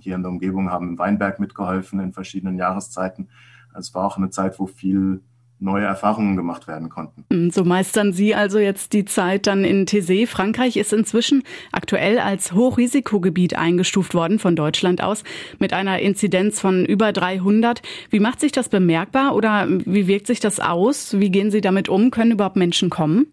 hier 0.00 0.14
in 0.14 0.22
der 0.22 0.30
Umgebung, 0.30 0.70
haben 0.70 0.90
im 0.90 0.98
Weinberg 0.98 1.40
mitgeholfen 1.40 2.00
in 2.00 2.12
verschiedenen 2.12 2.56
Jahreszeiten. 2.58 3.28
Es 3.76 3.94
war 3.94 4.06
auch 4.06 4.16
eine 4.16 4.30
Zeit, 4.30 4.58
wo 4.58 4.66
viel 4.66 5.22
neue 5.60 5.84
Erfahrungen 5.84 6.36
gemacht 6.36 6.66
werden 6.68 6.88
konnten. 6.88 7.24
Mm, 7.30 7.50
so 7.50 7.64
meistern 7.64 8.12
Sie 8.12 8.34
also 8.34 8.58
jetzt 8.58 8.92
die 8.92 9.04
Zeit 9.04 9.46
dann 9.46 9.64
in 9.64 9.86
Thésée. 9.86 10.26
Frankreich 10.26 10.76
ist 10.76 10.92
inzwischen 10.92 11.42
aktuell 11.72 12.18
als 12.18 12.52
Hochrisikogebiet 12.52 13.56
eingestuft 13.56 14.14
worden 14.14 14.38
von 14.38 14.56
Deutschland 14.56 15.02
aus 15.02 15.24
mit 15.58 15.72
einer 15.72 16.00
Inzidenz 16.00 16.60
von 16.60 16.84
über 16.84 17.12
300. 17.12 17.82
Wie 18.10 18.20
macht 18.20 18.40
sich 18.40 18.52
das 18.52 18.68
bemerkbar 18.68 19.34
oder 19.34 19.66
wie 19.68 20.06
wirkt 20.06 20.26
sich 20.26 20.40
das 20.40 20.60
aus? 20.60 21.18
Wie 21.18 21.30
gehen 21.30 21.50
Sie 21.50 21.60
damit 21.60 21.88
um? 21.88 22.10
Können 22.10 22.32
überhaupt 22.32 22.56
Menschen 22.56 22.90
kommen? 22.90 23.26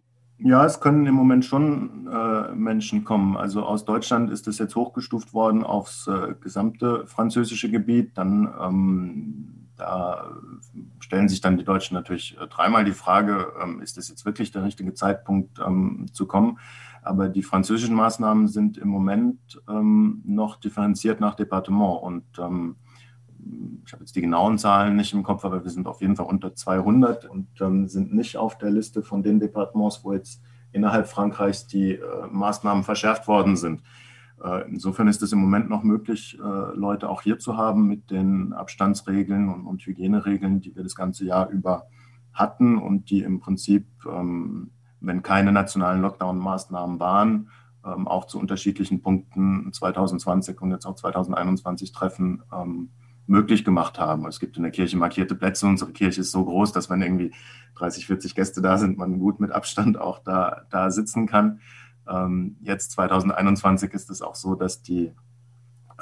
Ja, 0.44 0.66
es 0.66 0.80
können 0.80 1.06
im 1.06 1.14
Moment 1.14 1.46
schon 1.46 2.08
äh, 2.08 2.31
Menschen 2.56 3.04
kommen. 3.04 3.38
Also 3.38 3.64
aus 3.64 3.86
Deutschland 3.86 4.32
ist 4.32 4.48
es 4.48 4.58
jetzt 4.58 4.76
hochgestuft 4.76 5.34
worden 5.34 5.64
aufs 5.64 6.08
äh, 6.08 6.36
gesamte 6.40 7.06
französische 7.08 7.70
Gebiet. 7.70 8.18
Dann 8.18 8.54
ähm, 8.60 9.62
da 9.82 10.32
stellen 11.00 11.28
sich 11.28 11.42
dann 11.42 11.58
die 11.58 11.64
Deutschen 11.64 11.96
natürlich 11.96 12.38
äh, 12.40 12.48
dreimal 12.48 12.86
die 12.86 12.92
Frage, 12.92 13.48
ähm, 13.62 13.82
ist 13.82 13.98
es 13.98 14.10
jetzt 14.10 14.26
wirklich 14.26 14.52
der 14.52 14.64
richtige 14.64 14.94
Zeitpunkt 14.94 15.60
ähm, 15.60 16.06
zu 16.14 16.28
kommen? 16.28 16.60
Aber 17.02 17.30
die 17.30 17.42
französischen 17.42 17.96
Maßnahmen 17.96 18.48
sind 18.48 18.78
im 18.78 18.90
Moment 18.90 19.60
ähm, 19.68 20.22
noch 20.24 20.58
differenziert 20.58 21.20
nach 21.20 21.34
Departement 21.34 22.04
und 22.04 22.26
ähm, 22.38 22.76
ich 23.84 23.92
habe 23.92 24.04
jetzt 24.04 24.16
die 24.16 24.22
genauen 24.22 24.60
Zahlen 24.60 24.96
nicht 24.96 25.14
im 25.14 25.24
Kopf, 25.24 25.44
aber 25.46 25.64
wir 25.64 25.72
sind 25.72 25.88
auf 25.88 26.02
jeden 26.02 26.16
Fall 26.16 26.28
unter 26.28 26.54
200 26.54 27.26
und 27.26 27.48
ähm, 27.60 27.88
sind 27.88 28.14
nicht 28.14 28.38
auf 28.38 28.60
der 28.60 28.70
Liste 28.70 29.02
von 29.02 29.24
den 29.24 29.40
Departements, 29.40 30.02
wo 30.04 30.14
jetzt 30.14 30.44
innerhalb 30.72 31.08
Frankreichs 31.08 31.68
die 31.68 31.94
äh, 31.94 32.02
Maßnahmen 32.30 32.84
verschärft 32.84 33.28
worden 33.28 33.56
sind. 33.56 33.82
Äh, 34.44 34.68
insofern 34.70 35.08
ist 35.08 35.22
es 35.22 35.32
im 35.32 35.40
Moment 35.40 35.70
noch 35.70 35.84
möglich, 35.84 36.38
äh, 36.40 36.76
Leute 36.76 37.10
auch 37.10 37.22
hier 37.22 37.40
zu 37.40 37.58
haben 37.58 37.88
mit 37.88 38.10
den 38.10 38.54
Abstandsregeln 38.54 39.50
und, 39.50 39.66
und, 39.66 39.86
Hygieneregeln, 39.86 40.62
die 40.62 40.76
wir 40.76 40.84
das 40.84 40.96
ganze 40.96 41.26
Jahr 41.26 41.50
über 41.50 41.88
hatten 42.34 42.78
und 42.78 43.10
die 43.10 43.22
im 43.22 43.40
Prinzip, 43.40 43.88
ähm, 44.06 44.72
wenn 45.00 45.22
keine 45.22 45.52
nationalen 45.52 46.02
Lockdown-Maßnahmen 46.02 47.00
waren, 47.00 47.50
ähm, 47.86 48.08
auch 48.08 48.26
zu 48.26 48.40
unterschiedlichen 48.40 49.02
Punkten 49.02 49.72
2020 49.74 50.62
und 50.62 50.72
jetzt 50.72 50.86
auch 50.86 50.96
2021 50.96 51.92
treffen. 51.92 52.44
Ähm, 52.54 52.90
möglich 53.28 53.64
gemacht 53.64 54.00
haben. 54.00 54.26
Es 54.26 54.40
gibt 54.40 54.58
in 54.58 54.64
der 54.64 54.72
Kirche 54.72 54.98
markierte 54.98 55.36
Plätze. 55.36 55.66
Unsere 55.66 55.92
Kirche 55.92 56.22
ist 56.22 56.32
so 56.32 56.44
groß, 56.44 56.72
dass 56.72 56.90
wenn 56.90 57.02
irgendwie 57.02 57.32
30, 57.76 58.08
40 58.08 58.36
Gäste 58.36 58.62
da 58.62 58.78
sind, 58.78 58.98
man 58.98 59.20
gut 59.20 59.40
mit 59.40 59.52
Abstand 59.52 60.00
auch 60.00 60.20
da, 60.20 60.64
da 60.70 60.92
sitzen 60.92 61.28
kann. 61.28 61.62
Ähm, 62.08 62.58
jetzt 62.62 62.92
2021 62.92 63.94
ist 63.94 64.10
es 64.10 64.22
auch 64.22 64.36
so, 64.36 64.56
dass 64.56 64.82
die 64.82 65.12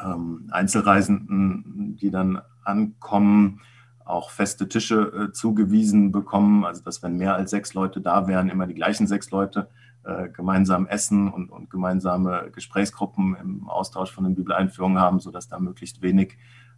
ähm, 0.03 0.47
Einzelreisenden, 0.51 1.95
die 1.97 2.09
dann 2.09 2.41
ankommen, 2.63 3.61
auch 4.05 4.31
feste 4.31 4.67
Tische 4.67 5.29
äh, 5.29 5.31
zugewiesen 5.31 6.11
bekommen. 6.11 6.65
Also 6.65 6.83
dass 6.83 7.03
wenn 7.03 7.17
mehr 7.17 7.35
als 7.35 7.51
sechs 7.51 7.73
Leute 7.73 8.01
da 8.01 8.27
wären, 8.27 8.49
immer 8.49 8.65
die 8.65 8.73
gleichen 8.73 9.07
sechs 9.07 9.29
Leute 9.29 9.69
äh, 10.03 10.29
gemeinsam 10.29 10.87
essen 10.87 11.31
und, 11.31 11.49
und 11.49 11.69
gemeinsame 11.69 12.49
Gesprächsgruppen 12.51 13.35
im 13.35 13.69
Austausch 13.69 14.11
von 14.11 14.23
den 14.23 14.35
Bibeleinführungen 14.35 14.99
haben, 14.99 15.19
sodass 15.19 15.47
da 15.47 15.59
möglichst 15.59 16.01
wenig 16.01 16.37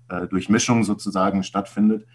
äh, 0.10 0.27
Durchmischung 0.27 0.84
sozusagen 0.84 1.43
stattfindet. 1.43 2.05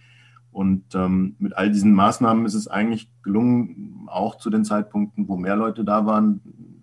Und 0.51 0.95
ähm, 0.95 1.37
mit 1.39 1.57
all 1.57 1.71
diesen 1.71 1.93
Maßnahmen 1.93 2.47
ist 2.47 2.55
es 2.55 2.67
eigentlich 2.67 3.11
gelungen, 3.23 4.07
auch 4.07 4.37
zu 4.37 4.49
den 4.49 4.65
Zeitpunkten, 4.65 5.29
wo 5.29 5.37
mehr 5.37 5.57
Leute 5.57 5.85
da 5.85 6.07
waren, 6.07 6.41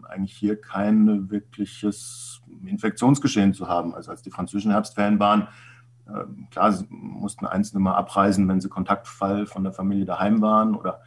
eigentlich 0.08 0.36
hier 0.36 0.62
kein 0.62 1.32
wirkliches 1.32 2.42
Infektionsgeschehen 2.66 3.54
zu 3.54 3.68
haben. 3.68 3.96
Also 3.96 4.12
als 4.12 4.22
die 4.22 4.30
französischen 4.30 4.72
Herbstferien 4.72 5.20
waren, 5.20 5.48
äh, 6.08 6.26
klar, 6.52 6.72
sie 6.72 6.86
mussten 6.90 7.46
Einzelne 7.46 7.82
mal 7.82 7.96
abreisen, 7.96 8.48
wenn 8.48 8.62
sie 8.62 8.70
Kontaktfall 8.70 9.46
von 9.46 9.64
der 9.64 9.74
Familie 9.74 10.06
daheim 10.06 10.42
waren 10.42 10.76
oder 10.76 11.02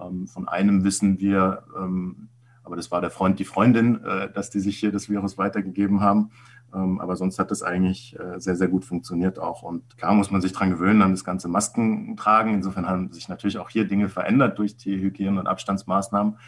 ähm, 0.00 0.26
von 0.26 0.48
einem 0.48 0.84
wissen 0.84 1.20
wir, 1.20 1.64
ähm, 1.78 2.28
aber 2.62 2.76
das 2.76 2.90
war 2.90 3.00
der 3.00 3.10
Freund, 3.10 3.38
die 3.38 3.44
Freundin, 3.44 4.04
äh, 4.04 4.30
dass 4.32 4.50
die 4.50 4.60
sich 4.60 4.78
hier 4.78 4.92
das 4.92 5.08
Virus 5.08 5.38
weitergegeben 5.38 6.00
haben. 6.00 6.30
Ähm, 6.74 7.00
aber 7.00 7.16
sonst 7.16 7.38
hat 7.38 7.50
das 7.50 7.62
eigentlich 7.62 8.18
äh, 8.18 8.38
sehr, 8.38 8.56
sehr 8.56 8.68
gut 8.68 8.84
funktioniert 8.84 9.38
auch. 9.38 9.62
Und 9.62 9.96
klar 9.96 10.14
muss 10.14 10.30
man 10.30 10.40
sich 10.40 10.52
daran 10.52 10.70
gewöhnen, 10.70 11.02
an 11.02 11.10
das 11.10 11.24
ganze 11.24 11.48
Masken 11.48 12.16
tragen. 12.16 12.54
Insofern 12.54 12.86
haben 12.86 13.12
sich 13.12 13.28
natürlich 13.28 13.58
auch 13.58 13.70
hier 13.70 13.86
Dinge 13.86 14.08
verändert 14.08 14.58
durch 14.58 14.76
die 14.76 15.00
Hygiene- 15.00 15.40
und 15.40 15.46
Abstandsmaßnahmen. 15.46 16.38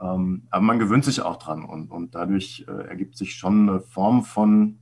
Ähm, 0.00 0.42
aber 0.50 0.62
man 0.62 0.78
gewöhnt 0.78 1.04
sich 1.04 1.22
auch 1.22 1.36
dran 1.36 1.64
und, 1.64 1.90
und 1.90 2.14
dadurch 2.14 2.64
äh, 2.68 2.88
ergibt 2.88 3.16
sich 3.16 3.34
schon 3.34 3.68
eine 3.68 3.80
Form 3.80 4.24
von, 4.24 4.78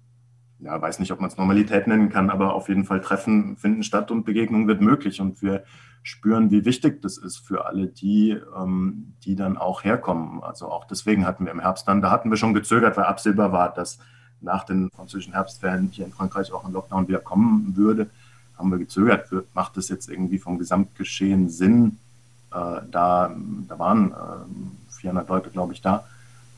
ja, 0.61 0.80
weiß 0.80 1.00
nicht, 1.00 1.12
ob 1.12 1.21
man 1.21 1.28
es 1.28 1.37
Normalität 1.37 1.87
nennen 1.87 2.09
kann, 2.09 2.30
aber 2.30 2.54
auf 2.54 2.68
jeden 2.68 2.85
Fall 2.85 3.00
Treffen 3.00 3.57
finden 3.57 3.83
statt 3.83 4.11
und 4.11 4.25
Begegnung 4.25 4.68
wird 4.68 4.80
möglich. 4.80 5.21
Und 5.21 5.42
wir 5.42 5.64
spüren, 6.02 6.50
wie 6.50 6.64
wichtig 6.64 7.02
das 7.02 7.18
ist 7.18 7.38
für 7.38 7.66
alle 7.66 7.88
die, 7.88 8.38
ähm, 8.57 9.14
die 9.25 9.35
dann 9.35 9.59
auch 9.59 9.85
herkommen. 9.85 10.42
Also 10.42 10.71
auch 10.71 10.85
deswegen 10.85 11.26
hatten 11.26 11.45
wir 11.45 11.52
im 11.52 11.61
Herbst 11.61 11.88
dann, 11.88 12.00
da 12.00 12.11
hatten 12.11 12.30
wir 12.30 12.37
schon 12.37 12.54
gezögert, 12.54 12.97
weil 12.97 13.04
absehbar 13.04 13.52
war, 13.52 13.73
dass 13.73 13.99
nach 14.40 14.64
den 14.64 14.90
französischen 14.90 15.33
Herbstferien 15.33 15.88
hier 15.90 16.07
in 16.07 16.12
Frankreich 16.12 16.52
auch 16.52 16.64
ein 16.64 16.73
Lockdown 16.73 17.09
wieder 17.09 17.18
kommen 17.18 17.76
würde, 17.76 18.09
haben 18.57 18.71
wir 18.71 18.78
gezögert. 18.78 19.28
Macht 19.54 19.76
das 19.76 19.88
jetzt 19.88 20.09
irgendwie 20.09 20.38
vom 20.38 20.59
Gesamtgeschehen 20.59 21.49
Sinn? 21.49 21.99
Äh, 22.50 22.80
da, 22.90 23.35
da 23.68 23.78
waren 23.78 24.12
äh, 24.12 24.95
400 25.00 25.28
Leute, 25.28 25.50
glaube 25.50 25.73
ich, 25.73 25.80
da. 25.80 26.04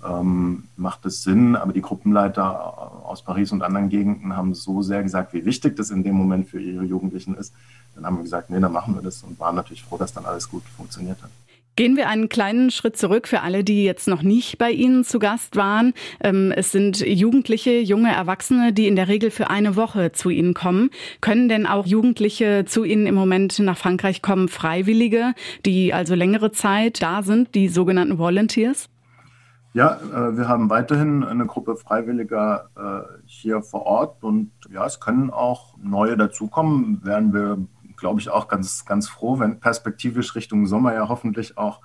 Ähm, 0.02 0.64
macht 0.76 1.04
es 1.04 1.22
Sinn, 1.22 1.56
aber 1.56 1.74
die 1.74 1.82
Gruppenleiter 1.82 3.04
aus 3.04 3.22
Paris 3.22 3.52
und 3.52 3.62
anderen 3.62 3.90
Gegenden 3.90 4.34
haben 4.34 4.54
so 4.54 4.80
sehr 4.80 5.02
gesagt, 5.02 5.34
wie 5.34 5.44
wichtig 5.44 5.76
das 5.76 5.90
in 5.90 6.02
dem 6.02 6.14
Moment 6.14 6.48
für 6.48 6.60
ihre 6.60 6.84
Jugendlichen 6.84 7.34
ist. 7.34 7.52
Dann 7.94 8.06
haben 8.06 8.16
wir 8.16 8.22
gesagt, 8.22 8.48
nee, 8.48 8.60
dann 8.60 8.72
machen 8.72 8.94
wir 8.94 9.02
das 9.02 9.22
und 9.22 9.38
waren 9.38 9.56
natürlich 9.56 9.82
froh, 9.82 9.98
dass 9.98 10.14
dann 10.14 10.24
alles 10.24 10.48
gut 10.48 10.62
funktioniert 10.76 11.22
hat. 11.22 11.30
Gehen 11.80 11.96
wir 11.96 12.10
einen 12.10 12.28
kleinen 12.28 12.70
Schritt 12.70 12.98
zurück 12.98 13.26
für 13.26 13.40
alle, 13.40 13.64
die 13.64 13.84
jetzt 13.84 14.06
noch 14.06 14.20
nicht 14.20 14.58
bei 14.58 14.70
Ihnen 14.70 15.02
zu 15.02 15.18
Gast 15.18 15.56
waren. 15.56 15.94
Ähm, 16.22 16.52
es 16.54 16.72
sind 16.72 17.00
Jugendliche, 17.00 17.80
junge 17.80 18.14
Erwachsene, 18.14 18.74
die 18.74 18.86
in 18.86 18.96
der 18.96 19.08
Regel 19.08 19.30
für 19.30 19.48
eine 19.48 19.76
Woche 19.76 20.12
zu 20.12 20.28
Ihnen 20.28 20.52
kommen. 20.52 20.90
Können 21.22 21.48
denn 21.48 21.66
auch 21.66 21.86
Jugendliche 21.86 22.66
zu 22.66 22.84
Ihnen 22.84 23.06
im 23.06 23.14
Moment 23.14 23.58
nach 23.60 23.78
Frankreich 23.78 24.20
kommen, 24.20 24.48
Freiwillige, 24.48 25.32
die 25.64 25.94
also 25.94 26.14
längere 26.14 26.52
Zeit 26.52 27.00
da 27.00 27.22
sind, 27.22 27.54
die 27.54 27.68
sogenannten 27.68 28.18
Volunteers? 28.18 28.90
Ja, 29.72 30.00
äh, 30.12 30.36
wir 30.36 30.48
haben 30.48 30.68
weiterhin 30.68 31.24
eine 31.24 31.46
Gruppe 31.46 31.76
Freiwilliger 31.76 32.68
äh, 32.76 33.22
hier 33.24 33.62
vor 33.62 33.86
Ort 33.86 34.22
und 34.22 34.50
ja, 34.70 34.84
es 34.84 35.00
können 35.00 35.30
auch 35.30 35.78
neue 35.82 36.18
dazukommen, 36.18 37.00
werden 37.06 37.32
wir 37.32 37.56
glaube 38.00 38.20
ich, 38.20 38.30
auch 38.30 38.48
ganz, 38.48 38.84
ganz 38.84 39.08
froh, 39.08 39.38
wenn 39.38 39.60
perspektivisch 39.60 40.34
Richtung 40.34 40.66
Sommer 40.66 40.94
ja 40.94 41.08
hoffentlich 41.08 41.56
auch 41.56 41.80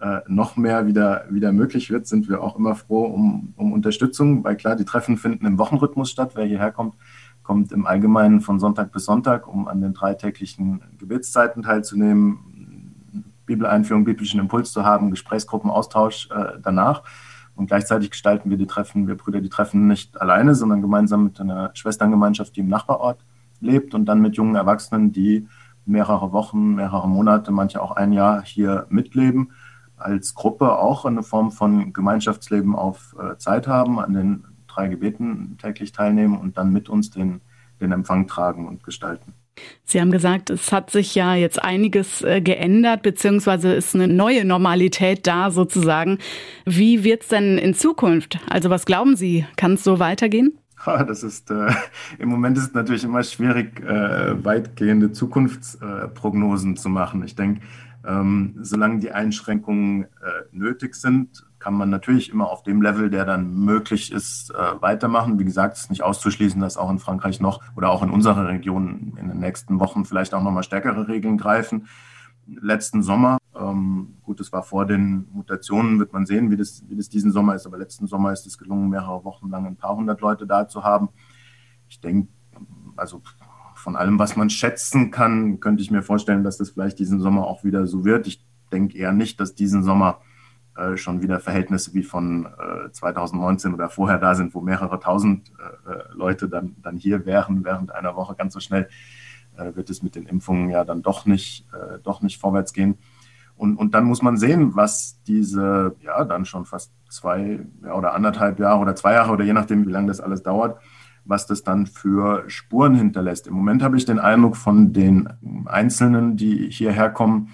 äh, 0.00 0.20
noch 0.26 0.56
mehr 0.56 0.86
wieder, 0.86 1.24
wieder 1.28 1.52
möglich 1.52 1.90
wird, 1.90 2.06
sind 2.06 2.28
wir 2.28 2.42
auch 2.42 2.56
immer 2.56 2.74
froh 2.74 3.04
um, 3.04 3.52
um 3.56 3.72
Unterstützung, 3.72 4.44
weil 4.44 4.56
klar, 4.56 4.76
die 4.76 4.84
Treffen 4.84 5.16
finden 5.16 5.46
im 5.46 5.58
Wochenrhythmus 5.58 6.10
statt. 6.10 6.32
Wer 6.34 6.46
hierher 6.46 6.72
kommt, 6.72 6.94
kommt 7.42 7.72
im 7.72 7.86
Allgemeinen 7.86 8.40
von 8.40 8.60
Sonntag 8.60 8.92
bis 8.92 9.04
Sonntag, 9.04 9.48
um 9.48 9.68
an 9.68 9.80
den 9.80 9.94
dreitäglichen 9.94 10.82
Gebetszeiten 10.98 11.62
teilzunehmen, 11.62 13.24
Bibeleinführung, 13.46 14.04
biblischen 14.04 14.38
Impuls 14.38 14.72
zu 14.72 14.84
haben, 14.84 15.10
Gesprächsgruppenaustausch 15.10 16.30
äh, 16.30 16.58
danach. 16.62 17.02
Und 17.56 17.66
gleichzeitig 17.66 18.10
gestalten 18.10 18.50
wir 18.50 18.56
die 18.56 18.68
Treffen, 18.68 19.08
wir 19.08 19.16
Brüder 19.16 19.40
die 19.40 19.48
Treffen 19.48 19.88
nicht 19.88 20.20
alleine, 20.20 20.54
sondern 20.54 20.80
gemeinsam 20.80 21.24
mit 21.24 21.40
einer 21.40 21.70
Schwesterngemeinschaft, 21.74 22.54
die 22.54 22.60
im 22.60 22.68
Nachbarort 22.68 23.24
lebt 23.60 23.94
und 23.94 24.04
dann 24.04 24.20
mit 24.20 24.36
jungen 24.36 24.54
Erwachsenen, 24.54 25.10
die 25.10 25.48
mehrere 25.88 26.32
Wochen, 26.32 26.74
mehrere 26.74 27.08
Monate, 27.08 27.50
manche 27.50 27.82
auch 27.82 27.92
ein 27.92 28.12
Jahr 28.12 28.42
hier 28.44 28.86
mitleben, 28.90 29.52
als 29.96 30.34
Gruppe 30.34 30.78
auch 30.78 31.04
eine 31.04 31.22
Form 31.22 31.50
von 31.50 31.92
Gemeinschaftsleben 31.92 32.76
auf 32.76 33.16
äh, 33.18 33.36
Zeit 33.38 33.66
haben, 33.66 33.98
an 33.98 34.12
den 34.12 34.44
drei 34.68 34.88
Gebeten 34.88 35.56
täglich 35.60 35.92
teilnehmen 35.92 36.38
und 36.38 36.56
dann 36.56 36.72
mit 36.72 36.88
uns 36.88 37.10
den, 37.10 37.40
den 37.80 37.92
Empfang 37.92 38.28
tragen 38.28 38.68
und 38.68 38.84
gestalten. 38.84 39.34
Sie 39.82 40.00
haben 40.00 40.12
gesagt, 40.12 40.50
es 40.50 40.70
hat 40.70 40.90
sich 40.90 41.16
ja 41.16 41.34
jetzt 41.34 41.60
einiges 41.60 42.22
äh, 42.22 42.40
geändert, 42.40 43.02
beziehungsweise 43.02 43.72
ist 43.72 43.94
eine 43.94 44.06
neue 44.06 44.44
Normalität 44.44 45.26
da 45.26 45.50
sozusagen. 45.50 46.18
Wie 46.64 47.02
wird 47.02 47.22
es 47.22 47.28
denn 47.28 47.58
in 47.58 47.74
Zukunft? 47.74 48.38
Also 48.48 48.70
was 48.70 48.86
glauben 48.86 49.16
Sie, 49.16 49.46
kann 49.56 49.74
es 49.74 49.82
so 49.82 49.98
weitergehen? 49.98 50.58
Das 50.96 51.22
ist 51.22 51.50
äh, 51.50 51.70
im 52.18 52.28
Moment 52.28 52.56
ist 52.58 52.68
es 52.68 52.74
natürlich 52.74 53.04
immer 53.04 53.22
schwierig, 53.22 53.80
äh, 53.80 54.44
weitgehende 54.44 55.12
Zukunftsprognosen 55.12 56.72
äh, 56.72 56.76
zu 56.76 56.88
machen. 56.88 57.22
Ich 57.24 57.34
denke, 57.34 57.60
ähm, 58.06 58.54
solange 58.60 59.00
die 59.00 59.12
Einschränkungen 59.12 60.04
äh, 60.04 60.06
nötig 60.52 60.94
sind, 60.94 61.44
kann 61.58 61.74
man 61.74 61.90
natürlich 61.90 62.30
immer 62.30 62.48
auf 62.50 62.62
dem 62.62 62.80
Level, 62.80 63.10
der 63.10 63.24
dann 63.24 63.52
möglich 63.52 64.12
ist, 64.12 64.50
äh, 64.50 64.80
weitermachen. 64.80 65.38
Wie 65.38 65.44
gesagt, 65.44 65.76
es 65.76 65.84
ist 65.84 65.90
nicht 65.90 66.02
auszuschließen, 66.02 66.60
dass 66.60 66.76
auch 66.76 66.90
in 66.90 66.98
Frankreich 66.98 67.40
noch 67.40 67.60
oder 67.76 67.90
auch 67.90 68.02
in 68.02 68.10
unserer 68.10 68.46
Region 68.46 69.14
in 69.18 69.28
den 69.28 69.40
nächsten 69.40 69.80
Wochen 69.80 70.04
vielleicht 70.04 70.34
auch 70.34 70.42
nochmal 70.42 70.62
stärkere 70.62 71.08
Regeln 71.08 71.36
greifen. 71.36 71.88
Letzten 72.46 73.02
Sommer 73.02 73.37
ähm, 73.58 74.14
gut, 74.22 74.40
es 74.40 74.52
war 74.52 74.62
vor 74.62 74.86
den 74.86 75.26
Mutationen, 75.32 75.98
wird 75.98 76.12
man 76.12 76.26
sehen, 76.26 76.50
wie 76.50 76.56
das, 76.56 76.84
wie 76.88 76.96
das 76.96 77.08
diesen 77.08 77.32
Sommer 77.32 77.54
ist. 77.54 77.66
Aber 77.66 77.78
letzten 77.78 78.06
Sommer 78.06 78.32
ist 78.32 78.46
es 78.46 78.58
gelungen, 78.58 78.90
mehrere 78.90 79.24
Wochen 79.24 79.50
lang 79.50 79.66
ein 79.66 79.76
paar 79.76 79.96
hundert 79.96 80.20
Leute 80.20 80.46
da 80.46 80.68
zu 80.68 80.84
haben. 80.84 81.08
Ich 81.88 82.00
denke, 82.00 82.28
also 82.96 83.22
von 83.74 83.96
allem, 83.96 84.18
was 84.18 84.36
man 84.36 84.50
schätzen 84.50 85.10
kann, 85.10 85.60
könnte 85.60 85.82
ich 85.82 85.90
mir 85.90 86.02
vorstellen, 86.02 86.44
dass 86.44 86.58
das 86.58 86.70
vielleicht 86.70 86.98
diesen 86.98 87.20
Sommer 87.20 87.46
auch 87.46 87.64
wieder 87.64 87.86
so 87.86 88.04
wird. 88.04 88.26
Ich 88.26 88.44
denke 88.72 88.98
eher 88.98 89.12
nicht, 89.12 89.40
dass 89.40 89.54
diesen 89.54 89.82
Sommer 89.82 90.20
äh, 90.76 90.96
schon 90.96 91.22
wieder 91.22 91.40
Verhältnisse 91.40 91.94
wie 91.94 92.02
von 92.02 92.46
äh, 92.46 92.90
2019 92.92 93.74
oder 93.74 93.88
vorher 93.88 94.18
da 94.18 94.34
sind, 94.34 94.54
wo 94.54 94.60
mehrere 94.60 95.00
tausend 95.00 95.50
äh, 95.58 95.92
äh, 95.92 96.02
Leute 96.12 96.48
dann, 96.48 96.76
dann 96.82 96.96
hier 96.96 97.26
wären 97.26 97.64
während 97.64 97.92
einer 97.92 98.14
Woche. 98.14 98.34
Ganz 98.34 98.54
so 98.54 98.60
schnell 98.60 98.88
äh, 99.56 99.74
wird 99.74 99.90
es 99.90 100.02
mit 100.02 100.14
den 100.14 100.26
Impfungen 100.26 100.70
ja 100.70 100.84
dann 100.84 101.02
doch 101.02 101.26
nicht, 101.26 101.66
doch 102.04 102.22
nicht 102.22 102.40
vorwärts 102.40 102.72
gehen. 102.72 102.98
Und, 103.58 103.76
und 103.76 103.94
dann 103.94 104.04
muss 104.04 104.22
man 104.22 104.36
sehen, 104.36 104.76
was 104.76 105.20
diese, 105.26 105.96
ja, 106.00 106.24
dann 106.24 106.44
schon 106.44 106.64
fast 106.64 106.92
zwei 107.10 107.66
oder 107.82 108.14
anderthalb 108.14 108.60
Jahre 108.60 108.80
oder 108.80 108.94
zwei 108.94 109.14
Jahre 109.14 109.32
oder 109.32 109.44
je 109.44 109.52
nachdem, 109.52 109.86
wie 109.86 109.90
lange 109.90 110.06
das 110.06 110.20
alles 110.20 110.42
dauert, 110.44 110.80
was 111.24 111.46
das 111.46 111.64
dann 111.64 111.86
für 111.86 112.48
Spuren 112.48 112.94
hinterlässt. 112.94 113.48
Im 113.48 113.54
Moment 113.54 113.82
habe 113.82 113.96
ich 113.96 114.04
den 114.04 114.20
Eindruck 114.20 114.56
von 114.56 114.92
den 114.92 115.28
Einzelnen, 115.66 116.36
die 116.36 116.70
hierher 116.70 117.10
kommen, 117.10 117.50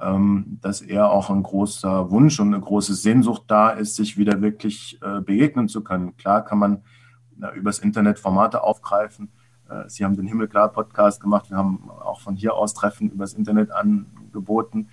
ähm, 0.00 0.58
dass 0.62 0.80
eher 0.80 1.10
auch 1.10 1.28
ein 1.28 1.42
großer 1.42 2.10
Wunsch 2.10 2.40
und 2.40 2.54
eine 2.54 2.62
große 2.62 2.94
Sehnsucht 2.94 3.44
da 3.46 3.70
ist, 3.70 3.96
sich 3.96 4.16
wieder 4.16 4.40
wirklich 4.40 4.98
äh, 5.02 5.20
begegnen 5.20 5.68
zu 5.68 5.84
können. 5.84 6.16
Klar 6.16 6.44
kann 6.44 6.58
man 6.58 6.82
übers 7.54 7.78
Internet 7.80 8.18
Formate 8.18 8.62
aufgreifen. 8.62 9.30
Äh, 9.68 9.88
Sie 9.88 10.04
haben 10.04 10.16
den 10.16 10.26
Himmelklar-Podcast 10.26 11.20
gemacht. 11.20 11.50
Wir 11.50 11.56
haben 11.56 11.90
auch 11.90 12.20
von 12.20 12.36
hier 12.36 12.54
aus 12.54 12.74
Treffen 12.74 13.10
übers 13.10 13.34
Internet 13.34 13.70
angeboten. 13.70 14.88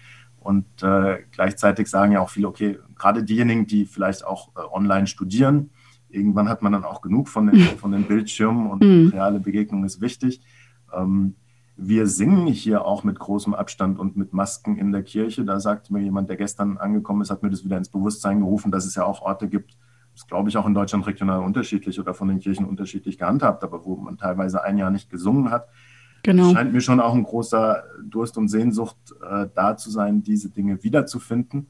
Und 0.49 0.65
äh, 0.81 1.19
gleichzeitig 1.29 1.87
sagen 1.89 2.13
ja 2.13 2.21
auch 2.21 2.31
viele, 2.31 2.47
okay, 2.47 2.79
gerade 2.97 3.23
diejenigen, 3.23 3.67
die 3.67 3.85
vielleicht 3.85 4.25
auch 4.25 4.49
äh, 4.55 4.61
online 4.71 5.05
studieren, 5.05 5.69
irgendwann 6.09 6.49
hat 6.49 6.63
man 6.63 6.71
dann 6.71 6.85
auch 6.85 7.01
genug 7.01 7.29
von 7.29 7.45
den, 7.45 7.59
von 7.77 7.91
den 7.91 8.05
Bildschirmen 8.05 8.65
und 8.65 8.83
mhm. 8.83 9.09
reale 9.09 9.39
Begegnung 9.39 9.83
ist 9.83 10.01
wichtig. 10.01 10.41
Ähm, 10.91 11.35
wir 11.77 12.07
singen 12.07 12.47
hier 12.47 12.83
auch 12.83 13.03
mit 13.03 13.19
großem 13.19 13.53
Abstand 13.53 13.99
und 13.99 14.17
mit 14.17 14.33
Masken 14.33 14.75
in 14.75 14.91
der 14.91 15.03
Kirche. 15.03 15.45
Da 15.45 15.59
sagt 15.59 15.91
mir 15.91 16.01
jemand, 16.01 16.29
der 16.29 16.35
gestern 16.35 16.79
angekommen 16.79 17.21
ist, 17.21 17.29
hat 17.29 17.43
mir 17.43 17.51
das 17.51 17.63
wieder 17.63 17.77
ins 17.77 17.89
Bewusstsein 17.89 18.39
gerufen, 18.39 18.71
dass 18.71 18.87
es 18.87 18.95
ja 18.95 19.05
auch 19.05 19.21
Orte 19.21 19.49
gibt, 19.49 19.77
das 20.15 20.25
glaube 20.25 20.49
ich 20.49 20.57
auch 20.57 20.65
in 20.65 20.73
Deutschland 20.73 21.05
regional 21.05 21.41
unterschiedlich 21.41 21.99
oder 21.99 22.15
von 22.15 22.27
den 22.27 22.39
Kirchen 22.39 22.65
unterschiedlich 22.65 23.19
gehandhabt, 23.19 23.63
aber 23.63 23.85
wo 23.85 23.97
man 23.97 24.17
teilweise 24.17 24.63
ein 24.63 24.79
Jahr 24.79 24.89
nicht 24.89 25.11
gesungen 25.11 25.51
hat 25.51 25.67
Genau. 26.23 26.47
Es 26.47 26.53
scheint 26.53 26.73
mir 26.73 26.81
schon 26.81 26.99
auch 26.99 27.13
ein 27.13 27.23
großer 27.23 27.83
Durst 28.03 28.37
und 28.37 28.47
Sehnsucht 28.47 28.97
äh, 29.21 29.47
da 29.53 29.77
zu 29.77 29.89
sein, 29.89 30.23
diese 30.23 30.49
Dinge 30.49 30.83
wiederzufinden. 30.83 31.67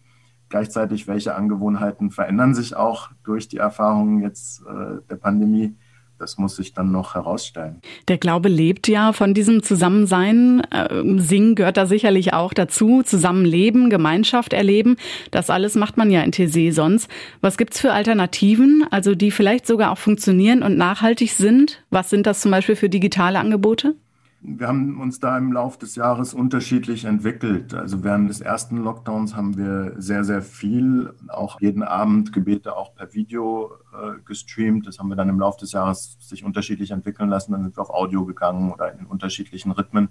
Gleichzeitig, 0.49 1.07
welche 1.07 1.35
Angewohnheiten 1.35 2.09
verändern 2.09 2.55
sich 2.55 2.75
auch 2.75 3.11
durch 3.23 3.47
die 3.47 3.57
Erfahrungen 3.57 4.21
jetzt 4.21 4.61
äh, 4.61 5.01
der 5.09 5.15
Pandemie? 5.15 5.75
das 6.19 6.37
muss 6.37 6.55
sich 6.55 6.73
dann 6.73 6.91
noch 6.91 7.15
herausstellen. 7.15 7.81
Der 8.07 8.17
Glaube 8.17 8.49
lebt 8.49 8.87
ja 8.87 9.13
von 9.13 9.33
diesem 9.33 9.63
Zusammensein. 9.63 10.61
Ähm, 10.71 11.19
Singen 11.19 11.55
gehört 11.55 11.77
da 11.77 11.85
sicherlich 11.85 12.33
auch 12.33 12.53
dazu. 12.53 13.01
Zusammenleben, 13.03 13.89
Gemeinschaft 13.89 14.53
erleben. 14.53 14.97
Das 15.31 15.49
alles 15.49 15.75
macht 15.75 15.97
man 15.97 16.11
ja 16.11 16.21
in 16.21 16.31
TC 16.31 16.73
sonst. 16.73 17.09
Was 17.41 17.57
gibt's 17.57 17.79
für 17.79 17.93
Alternativen, 17.93 18.85
also 18.91 19.15
die 19.15 19.31
vielleicht 19.31 19.65
sogar 19.65 19.91
auch 19.91 19.97
funktionieren 19.97 20.61
und 20.61 20.77
nachhaltig 20.77 21.31
sind? 21.31 21.83
Was 21.89 22.09
sind 22.09 22.27
das 22.27 22.41
zum 22.41 22.51
Beispiel 22.51 22.75
für 22.75 22.89
digitale 22.89 23.39
Angebote? 23.39 23.95
Wir 24.41 24.67
haben 24.69 25.01
uns 25.01 25.19
da 25.19 25.37
im 25.37 25.51
Laufe 25.51 25.79
des 25.79 25.95
Jahres 25.95 26.33
unterschiedlich 26.33 27.03
entwickelt. 27.03 27.73
Also 27.73 28.03
während 28.05 28.29
des 28.29 28.39
ersten 28.39 28.77
Lockdowns 28.77 29.35
haben 29.35 29.57
wir 29.57 29.95
sehr, 29.97 30.23
sehr 30.23 30.41
viel, 30.41 31.13
auch 31.27 31.59
jeden 31.59 31.83
Abend 31.83 32.31
Gebete 32.31 32.77
auch 32.77 32.95
per 32.95 33.13
Video 33.13 33.71
äh, 33.93 34.21
gestreamt. 34.23 34.87
Das 34.87 34.97
haben 34.97 35.09
wir 35.09 35.17
dann 35.17 35.27
im 35.27 35.39
Laufe 35.39 35.59
des 35.59 35.73
Jahres 35.73 36.17
sich 36.21 36.45
unterschiedlich 36.45 36.91
entwickeln 36.91 37.29
lassen. 37.29 37.51
Dann 37.51 37.63
sind 37.63 37.75
wir 37.75 37.81
auf 37.81 37.89
Audio 37.89 38.23
gegangen 38.23 38.71
oder 38.71 38.97
in 38.97 39.05
unterschiedlichen 39.05 39.71
Rhythmen 39.71 40.07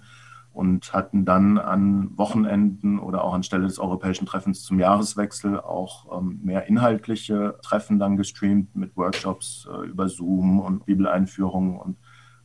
und 0.52 0.92
hatten 0.92 1.24
dann 1.24 1.56
an 1.56 2.10
Wochenenden 2.18 2.98
oder 2.98 3.24
auch 3.24 3.32
anstelle 3.32 3.66
des 3.66 3.78
europäischen 3.78 4.26
Treffens 4.26 4.62
zum 4.62 4.78
Jahreswechsel 4.78 5.58
auch 5.60 6.18
ähm, 6.18 6.40
mehr 6.42 6.66
inhaltliche 6.66 7.58
Treffen 7.62 7.98
dann 7.98 8.16
gestreamt 8.16 8.76
mit 8.76 8.94
Workshops 8.96 9.68
äh, 9.72 9.86
über 9.86 10.08
Zoom 10.08 10.60
und 10.60 10.84
Bibeleinführungen 10.84 11.78
und 11.78 11.96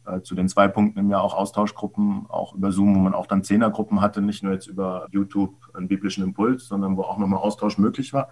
äh, 0.06 0.22
zu 0.22 0.36
den 0.36 0.50
zwei 0.50 0.68
Punkten 0.68 1.00
im 1.00 1.10
Jahr 1.10 1.24
auch 1.24 1.34
Austauschgruppen, 1.34 2.26
auch 2.30 2.56
über 2.56 2.72
Zoom, 2.72 2.96
wo 2.96 3.00
man 3.00 3.14
auch 3.14 3.28
dann 3.28 3.44
Zehnergruppen 3.44 4.02
hatte, 4.02 4.22
nicht 4.22 4.44
nur 4.44 4.54
jetzt 4.54 4.68
über 4.68 5.08
YouTube 5.12 5.56
einen 5.74 5.88
biblischen 5.88 6.24
Impuls, 6.24 6.68
sondern 6.68 6.98
wo 6.98 7.04
auch 7.04 7.18
nochmal 7.18 7.40
Austausch 7.40 7.78
möglich 7.78 8.14
war. 8.14 8.30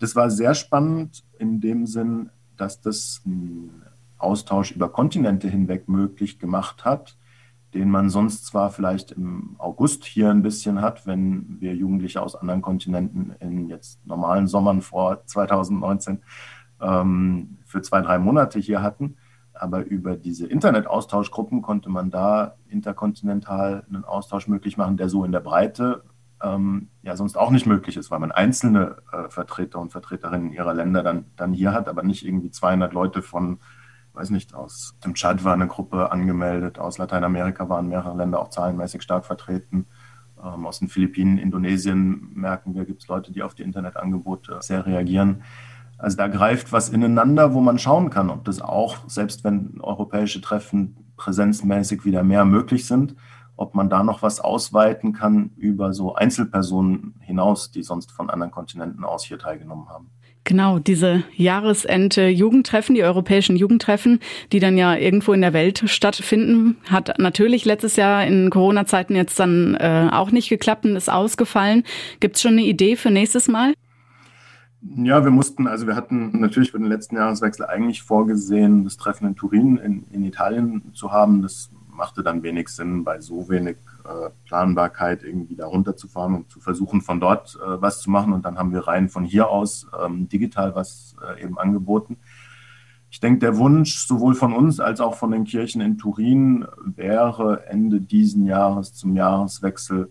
Das 0.00 0.16
war 0.16 0.30
sehr 0.30 0.54
spannend 0.54 1.24
in 1.38 1.60
dem 1.60 1.86
Sinn, 1.86 2.30
dass 2.56 2.80
das 2.80 3.22
einen 3.24 3.82
Austausch 4.18 4.72
über 4.72 4.88
Kontinente 4.88 5.48
hinweg 5.48 5.88
möglich 5.88 6.38
gemacht 6.38 6.84
hat, 6.84 7.16
den 7.74 7.90
man 7.90 8.10
sonst 8.10 8.46
zwar 8.46 8.70
vielleicht 8.70 9.12
im 9.12 9.56
August 9.58 10.04
hier 10.04 10.30
ein 10.30 10.42
bisschen 10.42 10.80
hat, 10.80 11.06
wenn 11.06 11.60
wir 11.60 11.74
Jugendliche 11.74 12.22
aus 12.22 12.36
anderen 12.36 12.62
Kontinenten 12.62 13.34
in 13.40 13.68
jetzt 13.68 14.04
normalen 14.06 14.46
Sommern 14.46 14.80
vor 14.80 15.24
2019 15.26 16.22
ähm, 16.80 17.58
für 17.64 17.82
zwei, 17.82 18.00
drei 18.00 18.18
Monate 18.18 18.58
hier 18.58 18.82
hatten 18.82 19.16
aber 19.54 19.84
über 19.84 20.16
diese 20.16 20.46
Internetaustauschgruppen 20.46 21.62
konnte 21.62 21.88
man 21.88 22.10
da 22.10 22.56
interkontinental 22.68 23.84
einen 23.88 24.04
Austausch 24.04 24.48
möglich 24.48 24.76
machen, 24.76 24.96
der 24.96 25.08
so 25.08 25.24
in 25.24 25.32
der 25.32 25.40
Breite 25.40 26.02
ähm, 26.42 26.88
ja 27.02 27.16
sonst 27.16 27.36
auch 27.36 27.50
nicht 27.50 27.66
möglich 27.66 27.96
ist, 27.96 28.10
weil 28.10 28.18
man 28.18 28.32
einzelne 28.32 28.96
äh, 29.12 29.28
Vertreter 29.28 29.80
und 29.80 29.92
Vertreterinnen 29.92 30.52
ihrer 30.52 30.74
Länder 30.74 31.02
dann, 31.02 31.26
dann 31.36 31.52
hier 31.52 31.72
hat, 31.72 31.88
aber 31.88 32.02
nicht 32.02 32.24
irgendwie 32.24 32.50
200 32.50 32.92
Leute 32.92 33.22
von, 33.22 33.60
weiß 34.12 34.30
nicht, 34.30 34.54
aus 34.54 34.96
dem 35.04 35.14
Tschad 35.14 35.44
war 35.44 35.54
eine 35.54 35.66
Gruppe 35.66 36.10
angemeldet, 36.10 36.78
aus 36.78 36.98
Lateinamerika 36.98 37.68
waren 37.68 37.88
mehrere 37.88 38.16
Länder 38.16 38.40
auch 38.40 38.50
zahlenmäßig 38.50 39.02
stark 39.02 39.24
vertreten. 39.24 39.86
Ähm, 40.42 40.66
aus 40.66 40.80
den 40.80 40.88
Philippinen, 40.88 41.38
Indonesien 41.38 42.32
merken 42.34 42.74
wir, 42.74 42.84
gibt 42.84 43.02
es 43.02 43.08
Leute, 43.08 43.32
die 43.32 43.42
auf 43.42 43.54
die 43.54 43.62
Internetangebote 43.62 44.58
sehr 44.60 44.84
reagieren. 44.84 45.42
Also 45.98 46.16
da 46.16 46.28
greift 46.28 46.72
was 46.72 46.88
ineinander, 46.88 47.54
wo 47.54 47.60
man 47.60 47.78
schauen 47.78 48.10
kann, 48.10 48.30
ob 48.30 48.44
das 48.44 48.60
auch, 48.60 48.98
selbst 49.06 49.44
wenn 49.44 49.80
europäische 49.80 50.40
Treffen 50.40 50.96
präsenzmäßig 51.16 52.04
wieder 52.04 52.22
mehr 52.22 52.44
möglich 52.44 52.86
sind, 52.86 53.14
ob 53.56 53.74
man 53.74 53.88
da 53.88 54.02
noch 54.02 54.22
was 54.22 54.40
ausweiten 54.40 55.12
kann 55.12 55.52
über 55.56 55.92
so 55.92 56.14
Einzelpersonen 56.14 57.14
hinaus, 57.20 57.70
die 57.70 57.82
sonst 57.82 58.10
von 58.10 58.30
anderen 58.30 58.50
Kontinenten 58.50 59.04
aus 59.04 59.24
hier 59.24 59.38
teilgenommen 59.38 59.88
haben. 59.88 60.10
Genau, 60.46 60.78
diese 60.78 61.24
Jahresende 61.36 62.28
Jugendtreffen, 62.28 62.94
die 62.94 63.02
europäischen 63.02 63.56
Jugendtreffen, 63.56 64.20
die 64.52 64.60
dann 64.60 64.76
ja 64.76 64.94
irgendwo 64.94 65.32
in 65.32 65.40
der 65.40 65.54
Welt 65.54 65.84
stattfinden, 65.86 66.76
hat 66.90 67.18
natürlich 67.18 67.64
letztes 67.64 67.96
Jahr 67.96 68.26
in 68.26 68.50
Corona-Zeiten 68.50 69.16
jetzt 69.16 69.40
dann 69.40 69.74
äh, 69.76 70.10
auch 70.12 70.32
nicht 70.32 70.50
geklappt 70.50 70.84
und 70.84 70.96
ist 70.96 71.10
ausgefallen. 71.10 71.84
Gibt 72.20 72.36
es 72.36 72.42
schon 72.42 72.52
eine 72.52 72.64
Idee 72.64 72.96
für 72.96 73.10
nächstes 73.10 73.48
Mal? 73.48 73.72
Ja, 74.86 75.24
wir 75.24 75.30
mussten, 75.30 75.66
also 75.66 75.86
wir 75.86 75.96
hatten 75.96 76.38
natürlich 76.40 76.72
für 76.72 76.78
den 76.78 76.88
letzten 76.88 77.16
Jahreswechsel 77.16 77.64
eigentlich 77.64 78.02
vorgesehen, 78.02 78.84
das 78.84 78.98
Treffen 78.98 79.26
in 79.26 79.34
Turin 79.34 79.78
in, 79.78 80.04
in 80.12 80.24
Italien 80.24 80.92
zu 80.92 81.10
haben. 81.10 81.40
Das 81.40 81.70
machte 81.88 82.22
dann 82.22 82.42
wenig 82.42 82.68
Sinn, 82.68 83.02
bei 83.02 83.20
so 83.20 83.48
wenig 83.48 83.76
äh, 84.04 84.30
Planbarkeit 84.44 85.22
irgendwie 85.22 85.56
da 85.56 85.66
runterzufahren 85.66 86.34
und 86.34 86.50
zu 86.50 86.60
versuchen, 86.60 87.00
von 87.00 87.18
dort 87.18 87.56
äh, 87.56 87.80
was 87.80 88.02
zu 88.02 88.10
machen. 88.10 88.34
Und 88.34 88.44
dann 88.44 88.58
haben 88.58 88.72
wir 88.72 88.86
rein 88.86 89.08
von 89.08 89.24
hier 89.24 89.48
aus 89.48 89.86
ähm, 90.04 90.28
digital 90.28 90.74
was 90.74 91.16
äh, 91.26 91.42
eben 91.42 91.58
angeboten. 91.58 92.18
Ich 93.10 93.20
denke, 93.20 93.38
der 93.38 93.56
Wunsch 93.56 94.06
sowohl 94.06 94.34
von 94.34 94.52
uns 94.52 94.80
als 94.80 95.00
auch 95.00 95.14
von 95.14 95.30
den 95.30 95.44
Kirchen 95.44 95.80
in 95.80 95.96
Turin 95.96 96.66
wäre 96.84 97.66
Ende 97.68 98.00
diesen 98.00 98.44
Jahres 98.44 98.92
zum 98.92 99.16
Jahreswechsel 99.16 100.10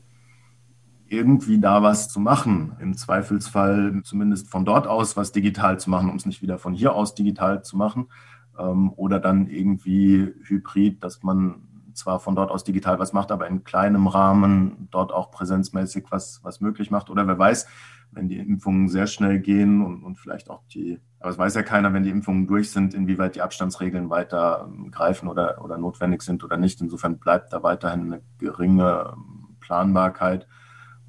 irgendwie 1.13 1.59
da 1.59 1.83
was 1.83 2.09
zu 2.09 2.19
machen. 2.19 2.75
Im 2.79 2.95
Zweifelsfall 2.95 4.01
zumindest 4.03 4.49
von 4.49 4.65
dort 4.65 4.87
aus 4.87 5.15
was 5.15 5.31
digital 5.31 5.79
zu 5.79 5.89
machen, 5.89 6.09
um 6.09 6.15
es 6.15 6.25
nicht 6.25 6.41
wieder 6.41 6.57
von 6.57 6.73
hier 6.73 6.93
aus 6.93 7.15
digital 7.15 7.63
zu 7.63 7.77
machen. 7.77 8.09
Ähm, 8.57 8.91
oder 8.95 9.19
dann 9.19 9.47
irgendwie 9.47 10.33
hybrid, 10.43 11.03
dass 11.03 11.23
man 11.23 11.67
zwar 11.93 12.19
von 12.19 12.35
dort 12.35 12.49
aus 12.49 12.63
digital 12.63 12.99
was 12.99 13.13
macht, 13.13 13.31
aber 13.31 13.47
in 13.47 13.63
kleinem 13.63 14.07
Rahmen 14.07 14.87
dort 14.89 15.11
auch 15.11 15.31
präsenzmäßig 15.31 16.05
was, 16.09 16.39
was 16.43 16.59
möglich 16.59 16.89
macht. 16.89 17.09
Oder 17.09 17.27
wer 17.27 17.37
weiß, 17.37 17.67
wenn 18.11 18.27
die 18.27 18.37
Impfungen 18.37 18.89
sehr 18.89 19.07
schnell 19.07 19.39
gehen 19.39 19.81
und, 19.81 20.03
und 20.03 20.17
vielleicht 20.17 20.49
auch 20.49 20.63
die, 20.73 20.99
aber 21.19 21.29
es 21.29 21.37
weiß 21.37 21.55
ja 21.55 21.63
keiner, 21.63 21.93
wenn 21.93 22.03
die 22.03 22.09
Impfungen 22.09 22.47
durch 22.47 22.71
sind, 22.71 22.93
inwieweit 22.93 23.35
die 23.35 23.41
Abstandsregeln 23.41 24.09
weiter 24.09 24.67
ähm, 24.67 24.91
greifen 24.91 25.27
oder, 25.27 25.63
oder 25.63 25.77
notwendig 25.77 26.21
sind 26.21 26.43
oder 26.43 26.57
nicht. 26.57 26.81
Insofern 26.81 27.19
bleibt 27.19 27.53
da 27.53 27.63
weiterhin 27.63 28.13
eine 28.13 28.21
geringe 28.39 29.13
ähm, 29.13 29.55
Planbarkeit. 29.59 30.47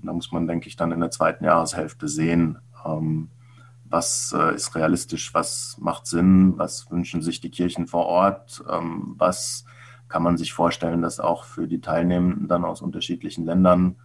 Da 0.06 0.12
muss 0.12 0.32
man, 0.32 0.46
denke 0.46 0.68
ich, 0.68 0.76
dann 0.76 0.92
in 0.92 1.00
der 1.00 1.10
zweiten 1.10 1.44
Jahreshälfte 1.44 2.08
sehen, 2.08 2.58
ähm, 2.84 3.28
was 3.84 4.34
äh, 4.36 4.54
ist 4.54 4.74
realistisch, 4.74 5.34
was 5.34 5.76
macht 5.78 6.06
Sinn, 6.06 6.54
was 6.56 6.90
wünschen 6.90 7.22
sich 7.22 7.40
die 7.40 7.50
Kirchen 7.50 7.86
vor 7.86 8.06
Ort, 8.06 8.64
ähm, 8.70 9.14
was 9.18 9.64
kann 10.08 10.22
man 10.22 10.36
sich 10.36 10.52
vorstellen, 10.52 11.02
dass 11.02 11.20
auch 11.20 11.44
für 11.44 11.66
die 11.66 11.80
Teilnehmenden 11.80 12.48
dann 12.48 12.64
aus 12.64 12.82
unterschiedlichen 12.82 13.44
Ländern 13.44 13.96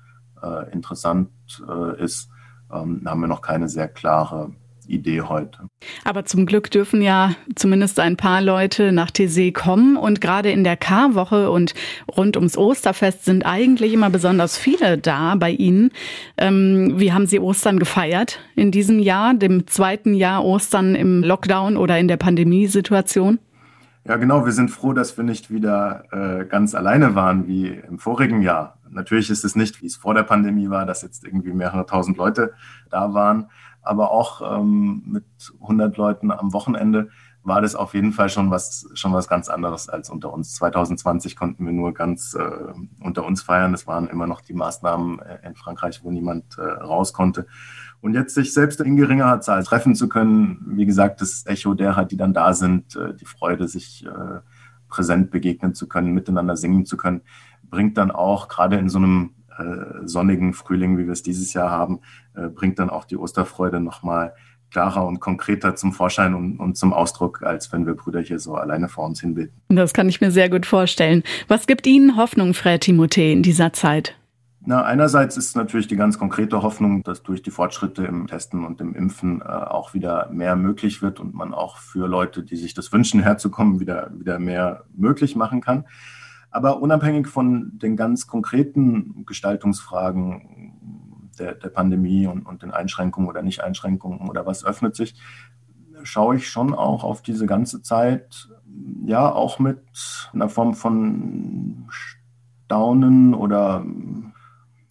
äh, 0.41 0.71
interessant 0.71 1.29
äh, 1.67 2.01
ist. 2.01 2.29
Ähm, 2.71 3.01
da 3.03 3.11
haben 3.11 3.21
wir 3.21 3.27
noch 3.27 3.41
keine 3.41 3.69
sehr 3.69 3.87
klare 3.87 4.51
Idee 4.87 5.21
heute. 5.21 5.68
Aber 6.03 6.25
zum 6.25 6.45
Glück 6.45 6.71
dürfen 6.71 7.01
ja 7.01 7.31
zumindest 7.55 7.99
ein 7.99 8.17
paar 8.17 8.41
Leute 8.41 8.91
nach 8.91 9.11
TC 9.11 9.53
kommen 9.53 9.97
und 9.97 10.21
gerade 10.21 10.51
in 10.51 10.63
der 10.63 10.77
Karwoche 10.77 11.51
und 11.51 11.73
rund 12.15 12.37
ums 12.37 12.57
Osterfest 12.57 13.25
sind 13.25 13.45
eigentlich 13.45 13.93
immer 13.93 14.09
besonders 14.09 14.57
viele 14.57 14.97
da 14.97 15.35
bei 15.35 15.51
Ihnen. 15.51 15.91
Ähm, 16.37 16.93
wie 16.97 17.13
haben 17.13 17.27
Sie 17.27 17.39
Ostern 17.39 17.79
gefeiert 17.79 18.39
in 18.55 18.71
diesem 18.71 18.99
Jahr, 18.99 19.33
dem 19.33 19.67
zweiten 19.67 20.13
Jahr 20.13 20.43
Ostern 20.43 20.95
im 20.95 21.23
Lockdown 21.23 21.77
oder 21.77 21.99
in 21.99 22.07
der 22.07 22.17
Pandemiesituation? 22.17 23.39
Ja, 24.05 24.15
genau. 24.15 24.45
Wir 24.45 24.53
sind 24.53 24.71
froh, 24.71 24.93
dass 24.93 25.17
wir 25.17 25.23
nicht 25.23 25.51
wieder 25.51 26.05
äh, 26.11 26.45
ganz 26.45 26.73
alleine 26.73 27.15
waren 27.15 27.47
wie 27.47 27.67
im 27.67 27.99
vorigen 27.99 28.41
Jahr. 28.41 28.77
Natürlich 28.89 29.29
ist 29.29 29.45
es 29.45 29.55
nicht, 29.55 29.81
wie 29.81 29.85
es 29.85 29.97
vor 29.97 30.15
der 30.15 30.23
Pandemie 30.23 30.69
war, 30.69 30.85
dass 30.85 31.03
jetzt 31.03 31.23
irgendwie 31.23 31.51
mehrere 31.51 31.85
tausend 31.85 32.17
Leute 32.17 32.53
da 32.89 33.13
waren 33.13 33.49
aber 33.89 34.11
auch 34.11 34.59
ähm, 34.59 35.01
mit 35.05 35.25
100 35.61 35.97
Leuten 35.97 36.31
am 36.31 36.53
Wochenende 36.53 37.09
war 37.41 37.61
das 37.61 37.73
auf 37.73 37.93
jeden 37.93 38.11
Fall 38.11 38.29
schon 38.29 38.51
was, 38.51 38.87
schon 38.93 39.13
was 39.13 39.27
ganz 39.27 39.49
anderes 39.49 39.89
als 39.89 40.09
unter 40.09 40.31
uns. 40.31 40.53
2020 40.55 41.35
konnten 41.35 41.65
wir 41.65 41.71
nur 41.73 41.93
ganz 41.93 42.35
äh, 42.35 42.73
unter 43.01 43.25
uns 43.25 43.41
feiern. 43.41 43.71
Das 43.71 43.87
waren 43.87 44.07
immer 44.07 44.27
noch 44.27 44.41
die 44.41 44.53
Maßnahmen 44.53 45.19
äh, 45.19 45.47
in 45.47 45.55
Frankreich, 45.55 46.03
wo 46.03 46.11
niemand 46.11 46.57
äh, 46.57 46.61
raus 46.61 47.13
konnte. 47.13 47.47
Und 48.01 48.13
jetzt 48.13 48.35
sich 48.35 48.53
selbst 48.53 48.79
in 48.81 48.95
geringerer 48.95 49.41
Zahl 49.41 49.63
treffen 49.63 49.95
zu 49.95 50.07
können, 50.07 50.63
wie 50.67 50.85
gesagt, 50.85 51.21
das 51.21 51.45
Echo 51.45 51.73
derer, 51.73 52.05
die 52.05 52.17
dann 52.17 52.33
da 52.33 52.53
sind, 52.53 52.95
äh, 52.95 53.15
die 53.15 53.25
Freude, 53.25 53.67
sich 53.67 54.05
äh, 54.05 54.39
präsent 54.87 55.31
begegnen 55.31 55.73
zu 55.73 55.87
können, 55.87 56.13
miteinander 56.13 56.55
singen 56.57 56.85
zu 56.85 56.97
können, 56.97 57.21
bringt 57.63 57.97
dann 57.97 58.11
auch 58.11 58.47
gerade 58.47 58.77
in 58.77 58.89
so 58.89 58.99
einem 58.99 59.31
sonnigen 60.05 60.53
Frühling, 60.53 60.97
wie 60.97 61.05
wir 61.05 61.13
es 61.13 61.23
dieses 61.23 61.53
Jahr 61.53 61.69
haben, 61.69 61.99
äh, 62.35 62.47
bringt 62.47 62.79
dann 62.79 62.89
auch 62.89 63.05
die 63.05 63.17
Osterfreude 63.17 63.79
nochmal 63.79 64.33
klarer 64.71 65.05
und 65.07 65.19
konkreter 65.19 65.75
zum 65.75 65.93
Vorschein 65.93 66.35
und, 66.35 66.59
und, 66.59 66.77
zum 66.77 66.93
Ausdruck, 66.93 67.41
als 67.43 67.71
wenn 67.71 67.87
wir 67.87 67.95
Brüder 67.95 68.21
hier 68.21 68.39
so 68.39 68.55
alleine 68.55 68.87
vor 68.87 69.05
uns 69.05 69.21
hinbeten. 69.21 69.59
Das 69.69 69.93
kann 69.93 70.07
ich 70.09 70.21
mir 70.21 70.31
sehr 70.31 70.49
gut 70.49 70.65
vorstellen. 70.65 71.23
Was 71.47 71.65
gibt 71.65 71.87
Ihnen 71.87 72.17
Hoffnung, 72.17 72.51
Frère 72.51 72.79
Timothée, 72.79 73.31
in 73.31 73.41
dieser 73.41 73.73
Zeit? 73.73 74.15
Na, 74.61 74.83
einerseits 74.83 75.37
ist 75.37 75.55
natürlich 75.55 75.87
die 75.87 75.95
ganz 75.95 76.19
konkrete 76.19 76.61
Hoffnung, 76.61 77.01
dass 77.03 77.23
durch 77.23 77.41
die 77.41 77.49
Fortschritte 77.49 78.03
im 78.03 78.27
Testen 78.27 78.65
und 78.65 78.81
im 78.81 78.93
Impfen 78.93 79.41
äh, 79.41 79.45
auch 79.45 79.93
wieder 79.93 80.29
mehr 80.31 80.55
möglich 80.55 81.01
wird 81.01 81.19
und 81.19 81.33
man 81.33 81.53
auch 81.53 81.77
für 81.77 82.07
Leute, 82.07 82.43
die 82.43 82.57
sich 82.57 82.73
das 82.73 82.91
wünschen, 82.91 83.21
herzukommen, 83.21 83.79
wieder, 83.79 84.11
wieder 84.13 84.37
mehr 84.37 84.83
möglich 84.95 85.35
machen 85.35 85.61
kann. 85.61 85.85
Aber 86.51 86.81
unabhängig 86.81 87.27
von 87.27 87.77
den 87.77 87.95
ganz 87.95 88.27
konkreten 88.27 89.25
Gestaltungsfragen 89.25 90.73
der, 91.37 91.55
der 91.55 91.69
Pandemie 91.69 92.27
und, 92.27 92.45
und 92.45 92.63
den 92.63 92.71
Einschränkungen 92.71 93.29
oder 93.29 93.41
Nicht-Einschränkungen 93.41 94.29
oder 94.29 94.45
was 94.45 94.65
öffnet 94.65 94.95
sich, 94.95 95.15
schaue 96.03 96.37
ich 96.37 96.49
schon 96.49 96.73
auch 96.73 97.03
auf 97.03 97.21
diese 97.21 97.45
ganze 97.45 97.81
Zeit, 97.81 98.49
ja, 99.05 99.31
auch 99.31 99.59
mit 99.59 99.79
einer 100.33 100.49
Form 100.49 100.73
von 100.73 101.87
Staunen 101.89 103.33
oder 103.33 103.85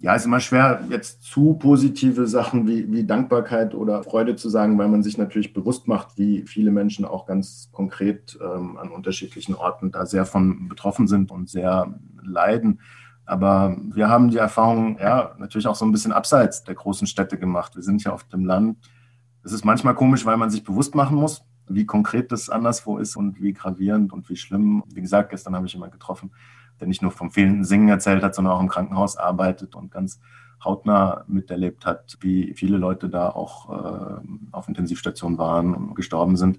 ja, 0.00 0.14
ist 0.14 0.26
immer 0.26 0.38
schwer, 0.38 0.84
jetzt 0.90 1.24
zu 1.24 1.54
positive 1.54 2.28
Sachen 2.28 2.68
wie, 2.68 2.90
wie 2.92 3.04
Dankbarkeit 3.04 3.74
oder 3.74 4.04
Freude 4.04 4.36
zu 4.36 4.48
sagen, 4.48 4.78
weil 4.78 4.88
man 4.88 5.02
sich 5.02 5.18
natürlich 5.18 5.52
bewusst 5.52 5.88
macht, 5.88 6.16
wie 6.16 6.42
viele 6.46 6.70
Menschen 6.70 7.04
auch 7.04 7.26
ganz 7.26 7.68
konkret 7.72 8.38
ähm, 8.40 8.76
an 8.76 8.90
unterschiedlichen 8.90 9.56
Orten 9.56 9.90
da 9.90 10.06
sehr 10.06 10.24
von 10.24 10.68
betroffen 10.68 11.08
sind 11.08 11.32
und 11.32 11.48
sehr 11.48 11.98
leiden. 12.22 12.80
Aber 13.26 13.76
wir 13.92 14.08
haben 14.08 14.30
die 14.30 14.38
Erfahrung, 14.38 14.98
ja, 15.00 15.34
natürlich 15.38 15.66
auch 15.66 15.74
so 15.74 15.84
ein 15.84 15.92
bisschen 15.92 16.12
abseits 16.12 16.62
der 16.62 16.76
großen 16.76 17.08
Städte 17.08 17.36
gemacht. 17.36 17.74
Wir 17.74 17.82
sind 17.82 18.02
ja 18.04 18.12
auf 18.12 18.24
dem 18.24 18.46
Land. 18.46 18.78
Es 19.42 19.52
ist 19.52 19.64
manchmal 19.64 19.94
komisch, 19.96 20.24
weil 20.24 20.36
man 20.36 20.50
sich 20.50 20.62
bewusst 20.62 20.94
machen 20.94 21.16
muss, 21.16 21.44
wie 21.66 21.86
konkret 21.86 22.30
das 22.30 22.48
anderswo 22.48 22.98
ist 22.98 23.16
und 23.16 23.42
wie 23.42 23.52
gravierend 23.52 24.12
und 24.12 24.28
wie 24.28 24.36
schlimm. 24.36 24.84
Wie 24.94 25.00
gesagt, 25.00 25.30
gestern 25.30 25.56
habe 25.56 25.66
ich 25.66 25.72
jemanden 25.72 25.92
getroffen, 25.92 26.30
der 26.80 26.88
nicht 26.88 27.02
nur 27.02 27.10
vom 27.10 27.30
fehlenden 27.30 27.64
Singen 27.64 27.88
erzählt 27.88 28.22
hat, 28.22 28.34
sondern 28.34 28.54
auch 28.54 28.60
im 28.60 28.68
Krankenhaus 28.68 29.16
arbeitet 29.16 29.74
und 29.74 29.90
ganz 29.90 30.20
hautnah 30.64 31.24
miterlebt 31.28 31.86
hat, 31.86 32.18
wie 32.20 32.54
viele 32.54 32.78
Leute 32.78 33.08
da 33.08 33.30
auch 33.30 33.70
äh, 33.70 34.20
auf 34.52 34.68
Intensivstationen 34.68 35.38
waren 35.38 35.74
und 35.74 35.94
gestorben 35.94 36.36
sind. 36.36 36.58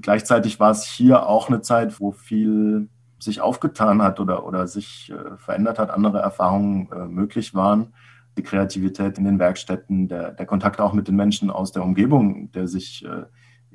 Gleichzeitig 0.00 0.60
war 0.60 0.70
es 0.70 0.84
hier 0.84 1.26
auch 1.26 1.48
eine 1.48 1.60
Zeit, 1.60 2.00
wo 2.00 2.12
viel 2.12 2.88
sich 3.18 3.40
aufgetan 3.40 4.02
hat 4.02 4.20
oder, 4.20 4.46
oder 4.46 4.66
sich 4.66 5.10
äh, 5.10 5.36
verändert 5.38 5.78
hat, 5.78 5.90
andere 5.90 6.18
Erfahrungen 6.18 6.90
äh, 6.92 7.06
möglich 7.06 7.54
waren. 7.54 7.94
Die 8.36 8.42
Kreativität 8.42 9.16
in 9.16 9.24
den 9.24 9.38
Werkstätten, 9.38 10.08
der, 10.08 10.32
der 10.32 10.46
Kontakt 10.46 10.80
auch 10.80 10.92
mit 10.92 11.08
den 11.08 11.16
Menschen 11.16 11.50
aus 11.50 11.72
der 11.72 11.82
Umgebung, 11.82 12.52
der 12.52 12.68
sich 12.68 13.04
äh, 13.04 13.24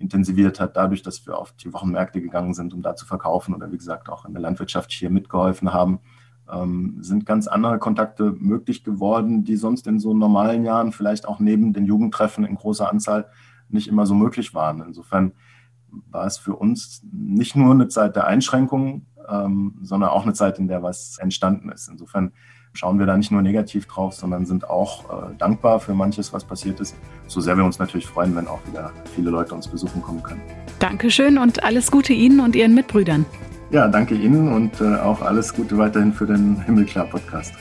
intensiviert 0.02 0.60
hat, 0.60 0.76
dadurch, 0.76 1.04
dass 1.04 1.26
wir 1.26 1.38
auf 1.38 1.54
die 1.54 1.72
Wochenmärkte 1.74 2.22
gegangen 2.22 2.54
sind, 2.54 2.74
um 2.74 2.82
da 2.82 2.96
zu 2.96 3.06
verkaufen 3.06 3.54
oder 3.54 3.72
wie 3.72 3.78
gesagt 3.78 4.10
auch 4.10 4.26
in 4.26 4.34
der 4.34 4.42
Landwirtschaft 4.42 4.92
hier 4.92 5.10
mitgeholfen 5.10 5.74
haben, 5.74 6.00
ähm, 6.52 6.98
sind 7.02 7.26
ganz 7.26 7.48
andere 7.48 7.80
Kontakte 7.80 8.36
möglich 8.38 8.84
geworden, 8.84 9.44
die 9.44 9.56
sonst 9.56 9.88
in 9.88 10.00
so 10.00 10.14
normalen 10.14 10.66
Jahren 10.66 10.92
vielleicht 10.92 11.28
auch 11.28 11.40
neben 11.40 11.74
den 11.74 11.86
Jugendtreffen 11.86 12.44
in 12.44 12.56
großer 12.56 12.90
Anzahl 12.90 13.28
nicht 13.70 13.88
immer 13.88 14.06
so 14.06 14.16
möglich 14.16 14.54
waren. 14.54 14.82
Insofern 14.82 15.34
war 16.10 16.26
es 16.26 16.38
für 16.38 16.56
uns 16.56 17.06
nicht 17.12 17.56
nur 17.56 17.74
eine 17.74 17.88
Zeit 17.88 18.16
der 18.16 18.28
Einschränkungen, 18.28 19.08
ähm, 19.30 19.80
sondern 19.82 20.10
auch 20.10 20.24
eine 20.24 20.34
Zeit, 20.34 20.60
in 20.60 20.68
der 20.68 20.84
was 20.84 21.18
entstanden 21.20 21.70
ist. 21.70 21.88
Insofern 21.88 22.34
schauen 22.74 23.00
wir 23.00 23.06
da 23.06 23.18
nicht 23.18 23.32
nur 23.32 23.42
negativ 23.42 23.88
drauf, 23.88 24.14
sondern 24.14 24.46
sind 24.46 24.70
auch 24.70 25.06
äh, 25.06 25.36
dankbar 25.38 25.80
für 25.80 25.94
manches, 25.94 26.34
was 26.34 26.44
passiert 26.44 26.80
ist. 26.80 26.96
So 27.28 27.42
sehr 27.42 27.58
wir 27.58 27.66
uns 27.66 27.80
natürlich 27.80 28.08
freuen, 28.08 28.36
wenn 28.36 28.48
auch 28.48 28.60
wieder 28.68 28.92
viele 29.16 29.30
Leute 29.30 29.56
uns 29.56 29.68
besuchen 29.68 30.02
kommen 30.02 30.24
können. 30.24 30.42
Dankeschön 30.80 31.38
und 31.38 31.64
alles 31.64 31.92
Gute 31.92 32.14
Ihnen 32.14 32.40
und 32.40 32.56
Ihren 32.56 32.74
Mitbrüdern. 32.74 33.26
Ja, 33.72 33.88
danke 33.88 34.16
Ihnen 34.16 34.52
und 34.54 34.82
äh, 34.82 34.96
auch 34.98 35.22
alles 35.22 35.54
Gute 35.54 35.78
weiterhin 35.78 36.14
für 36.14 36.26
den 36.26 36.62
Himmelklar-Podcast. 36.66 37.54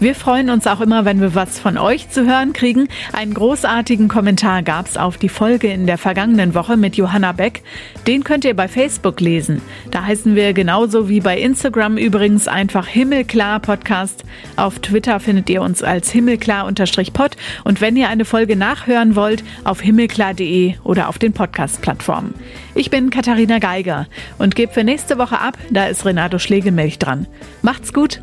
Wir 0.00 0.14
freuen 0.14 0.48
uns 0.48 0.66
auch 0.66 0.80
immer, 0.80 1.04
wenn 1.04 1.20
wir 1.20 1.34
was 1.34 1.58
von 1.58 1.76
euch 1.76 2.08
zu 2.08 2.26
hören 2.26 2.54
kriegen. 2.54 2.88
Einen 3.12 3.34
großartigen 3.34 4.08
Kommentar 4.08 4.62
gab 4.62 4.86
es 4.86 4.96
auf 4.96 5.18
die 5.18 5.28
Folge 5.28 5.68
in 5.70 5.86
der 5.86 5.98
vergangenen 5.98 6.54
Woche 6.54 6.78
mit 6.78 6.96
Johanna 6.96 7.32
Beck. 7.32 7.62
Den 8.06 8.24
könnt 8.24 8.46
ihr 8.46 8.56
bei 8.56 8.66
Facebook 8.66 9.20
lesen. 9.20 9.60
Da 9.90 10.06
heißen 10.06 10.34
wir 10.34 10.54
genauso 10.54 11.10
wie 11.10 11.20
bei 11.20 11.38
Instagram 11.38 11.98
übrigens 11.98 12.48
einfach 12.48 12.86
Himmelklar 12.86 13.60
Podcast. 13.60 14.24
Auf 14.56 14.78
Twitter 14.78 15.20
findet 15.20 15.50
ihr 15.50 15.60
uns 15.60 15.82
als 15.82 16.10
Himmelklar-Pod. 16.10 17.36
Und 17.64 17.82
wenn 17.82 17.94
ihr 17.94 18.08
eine 18.08 18.24
Folge 18.24 18.56
nachhören 18.56 19.16
wollt, 19.16 19.44
auf 19.64 19.82
himmelklar.de 19.82 20.76
oder 20.82 21.10
auf 21.10 21.18
den 21.18 21.34
Podcast-Plattformen. 21.34 22.32
Ich 22.74 22.88
bin 22.88 23.10
Katharina 23.10 23.58
Geiger 23.58 24.06
und 24.38 24.54
gebe 24.54 24.72
für 24.72 24.82
nächste 24.82 25.18
Woche 25.18 25.38
ab. 25.38 25.58
Da 25.70 25.88
ist 25.88 26.06
Renato 26.06 26.38
Schlegelmilch 26.38 26.98
dran. 26.98 27.26
Macht's 27.60 27.92
gut! 27.92 28.18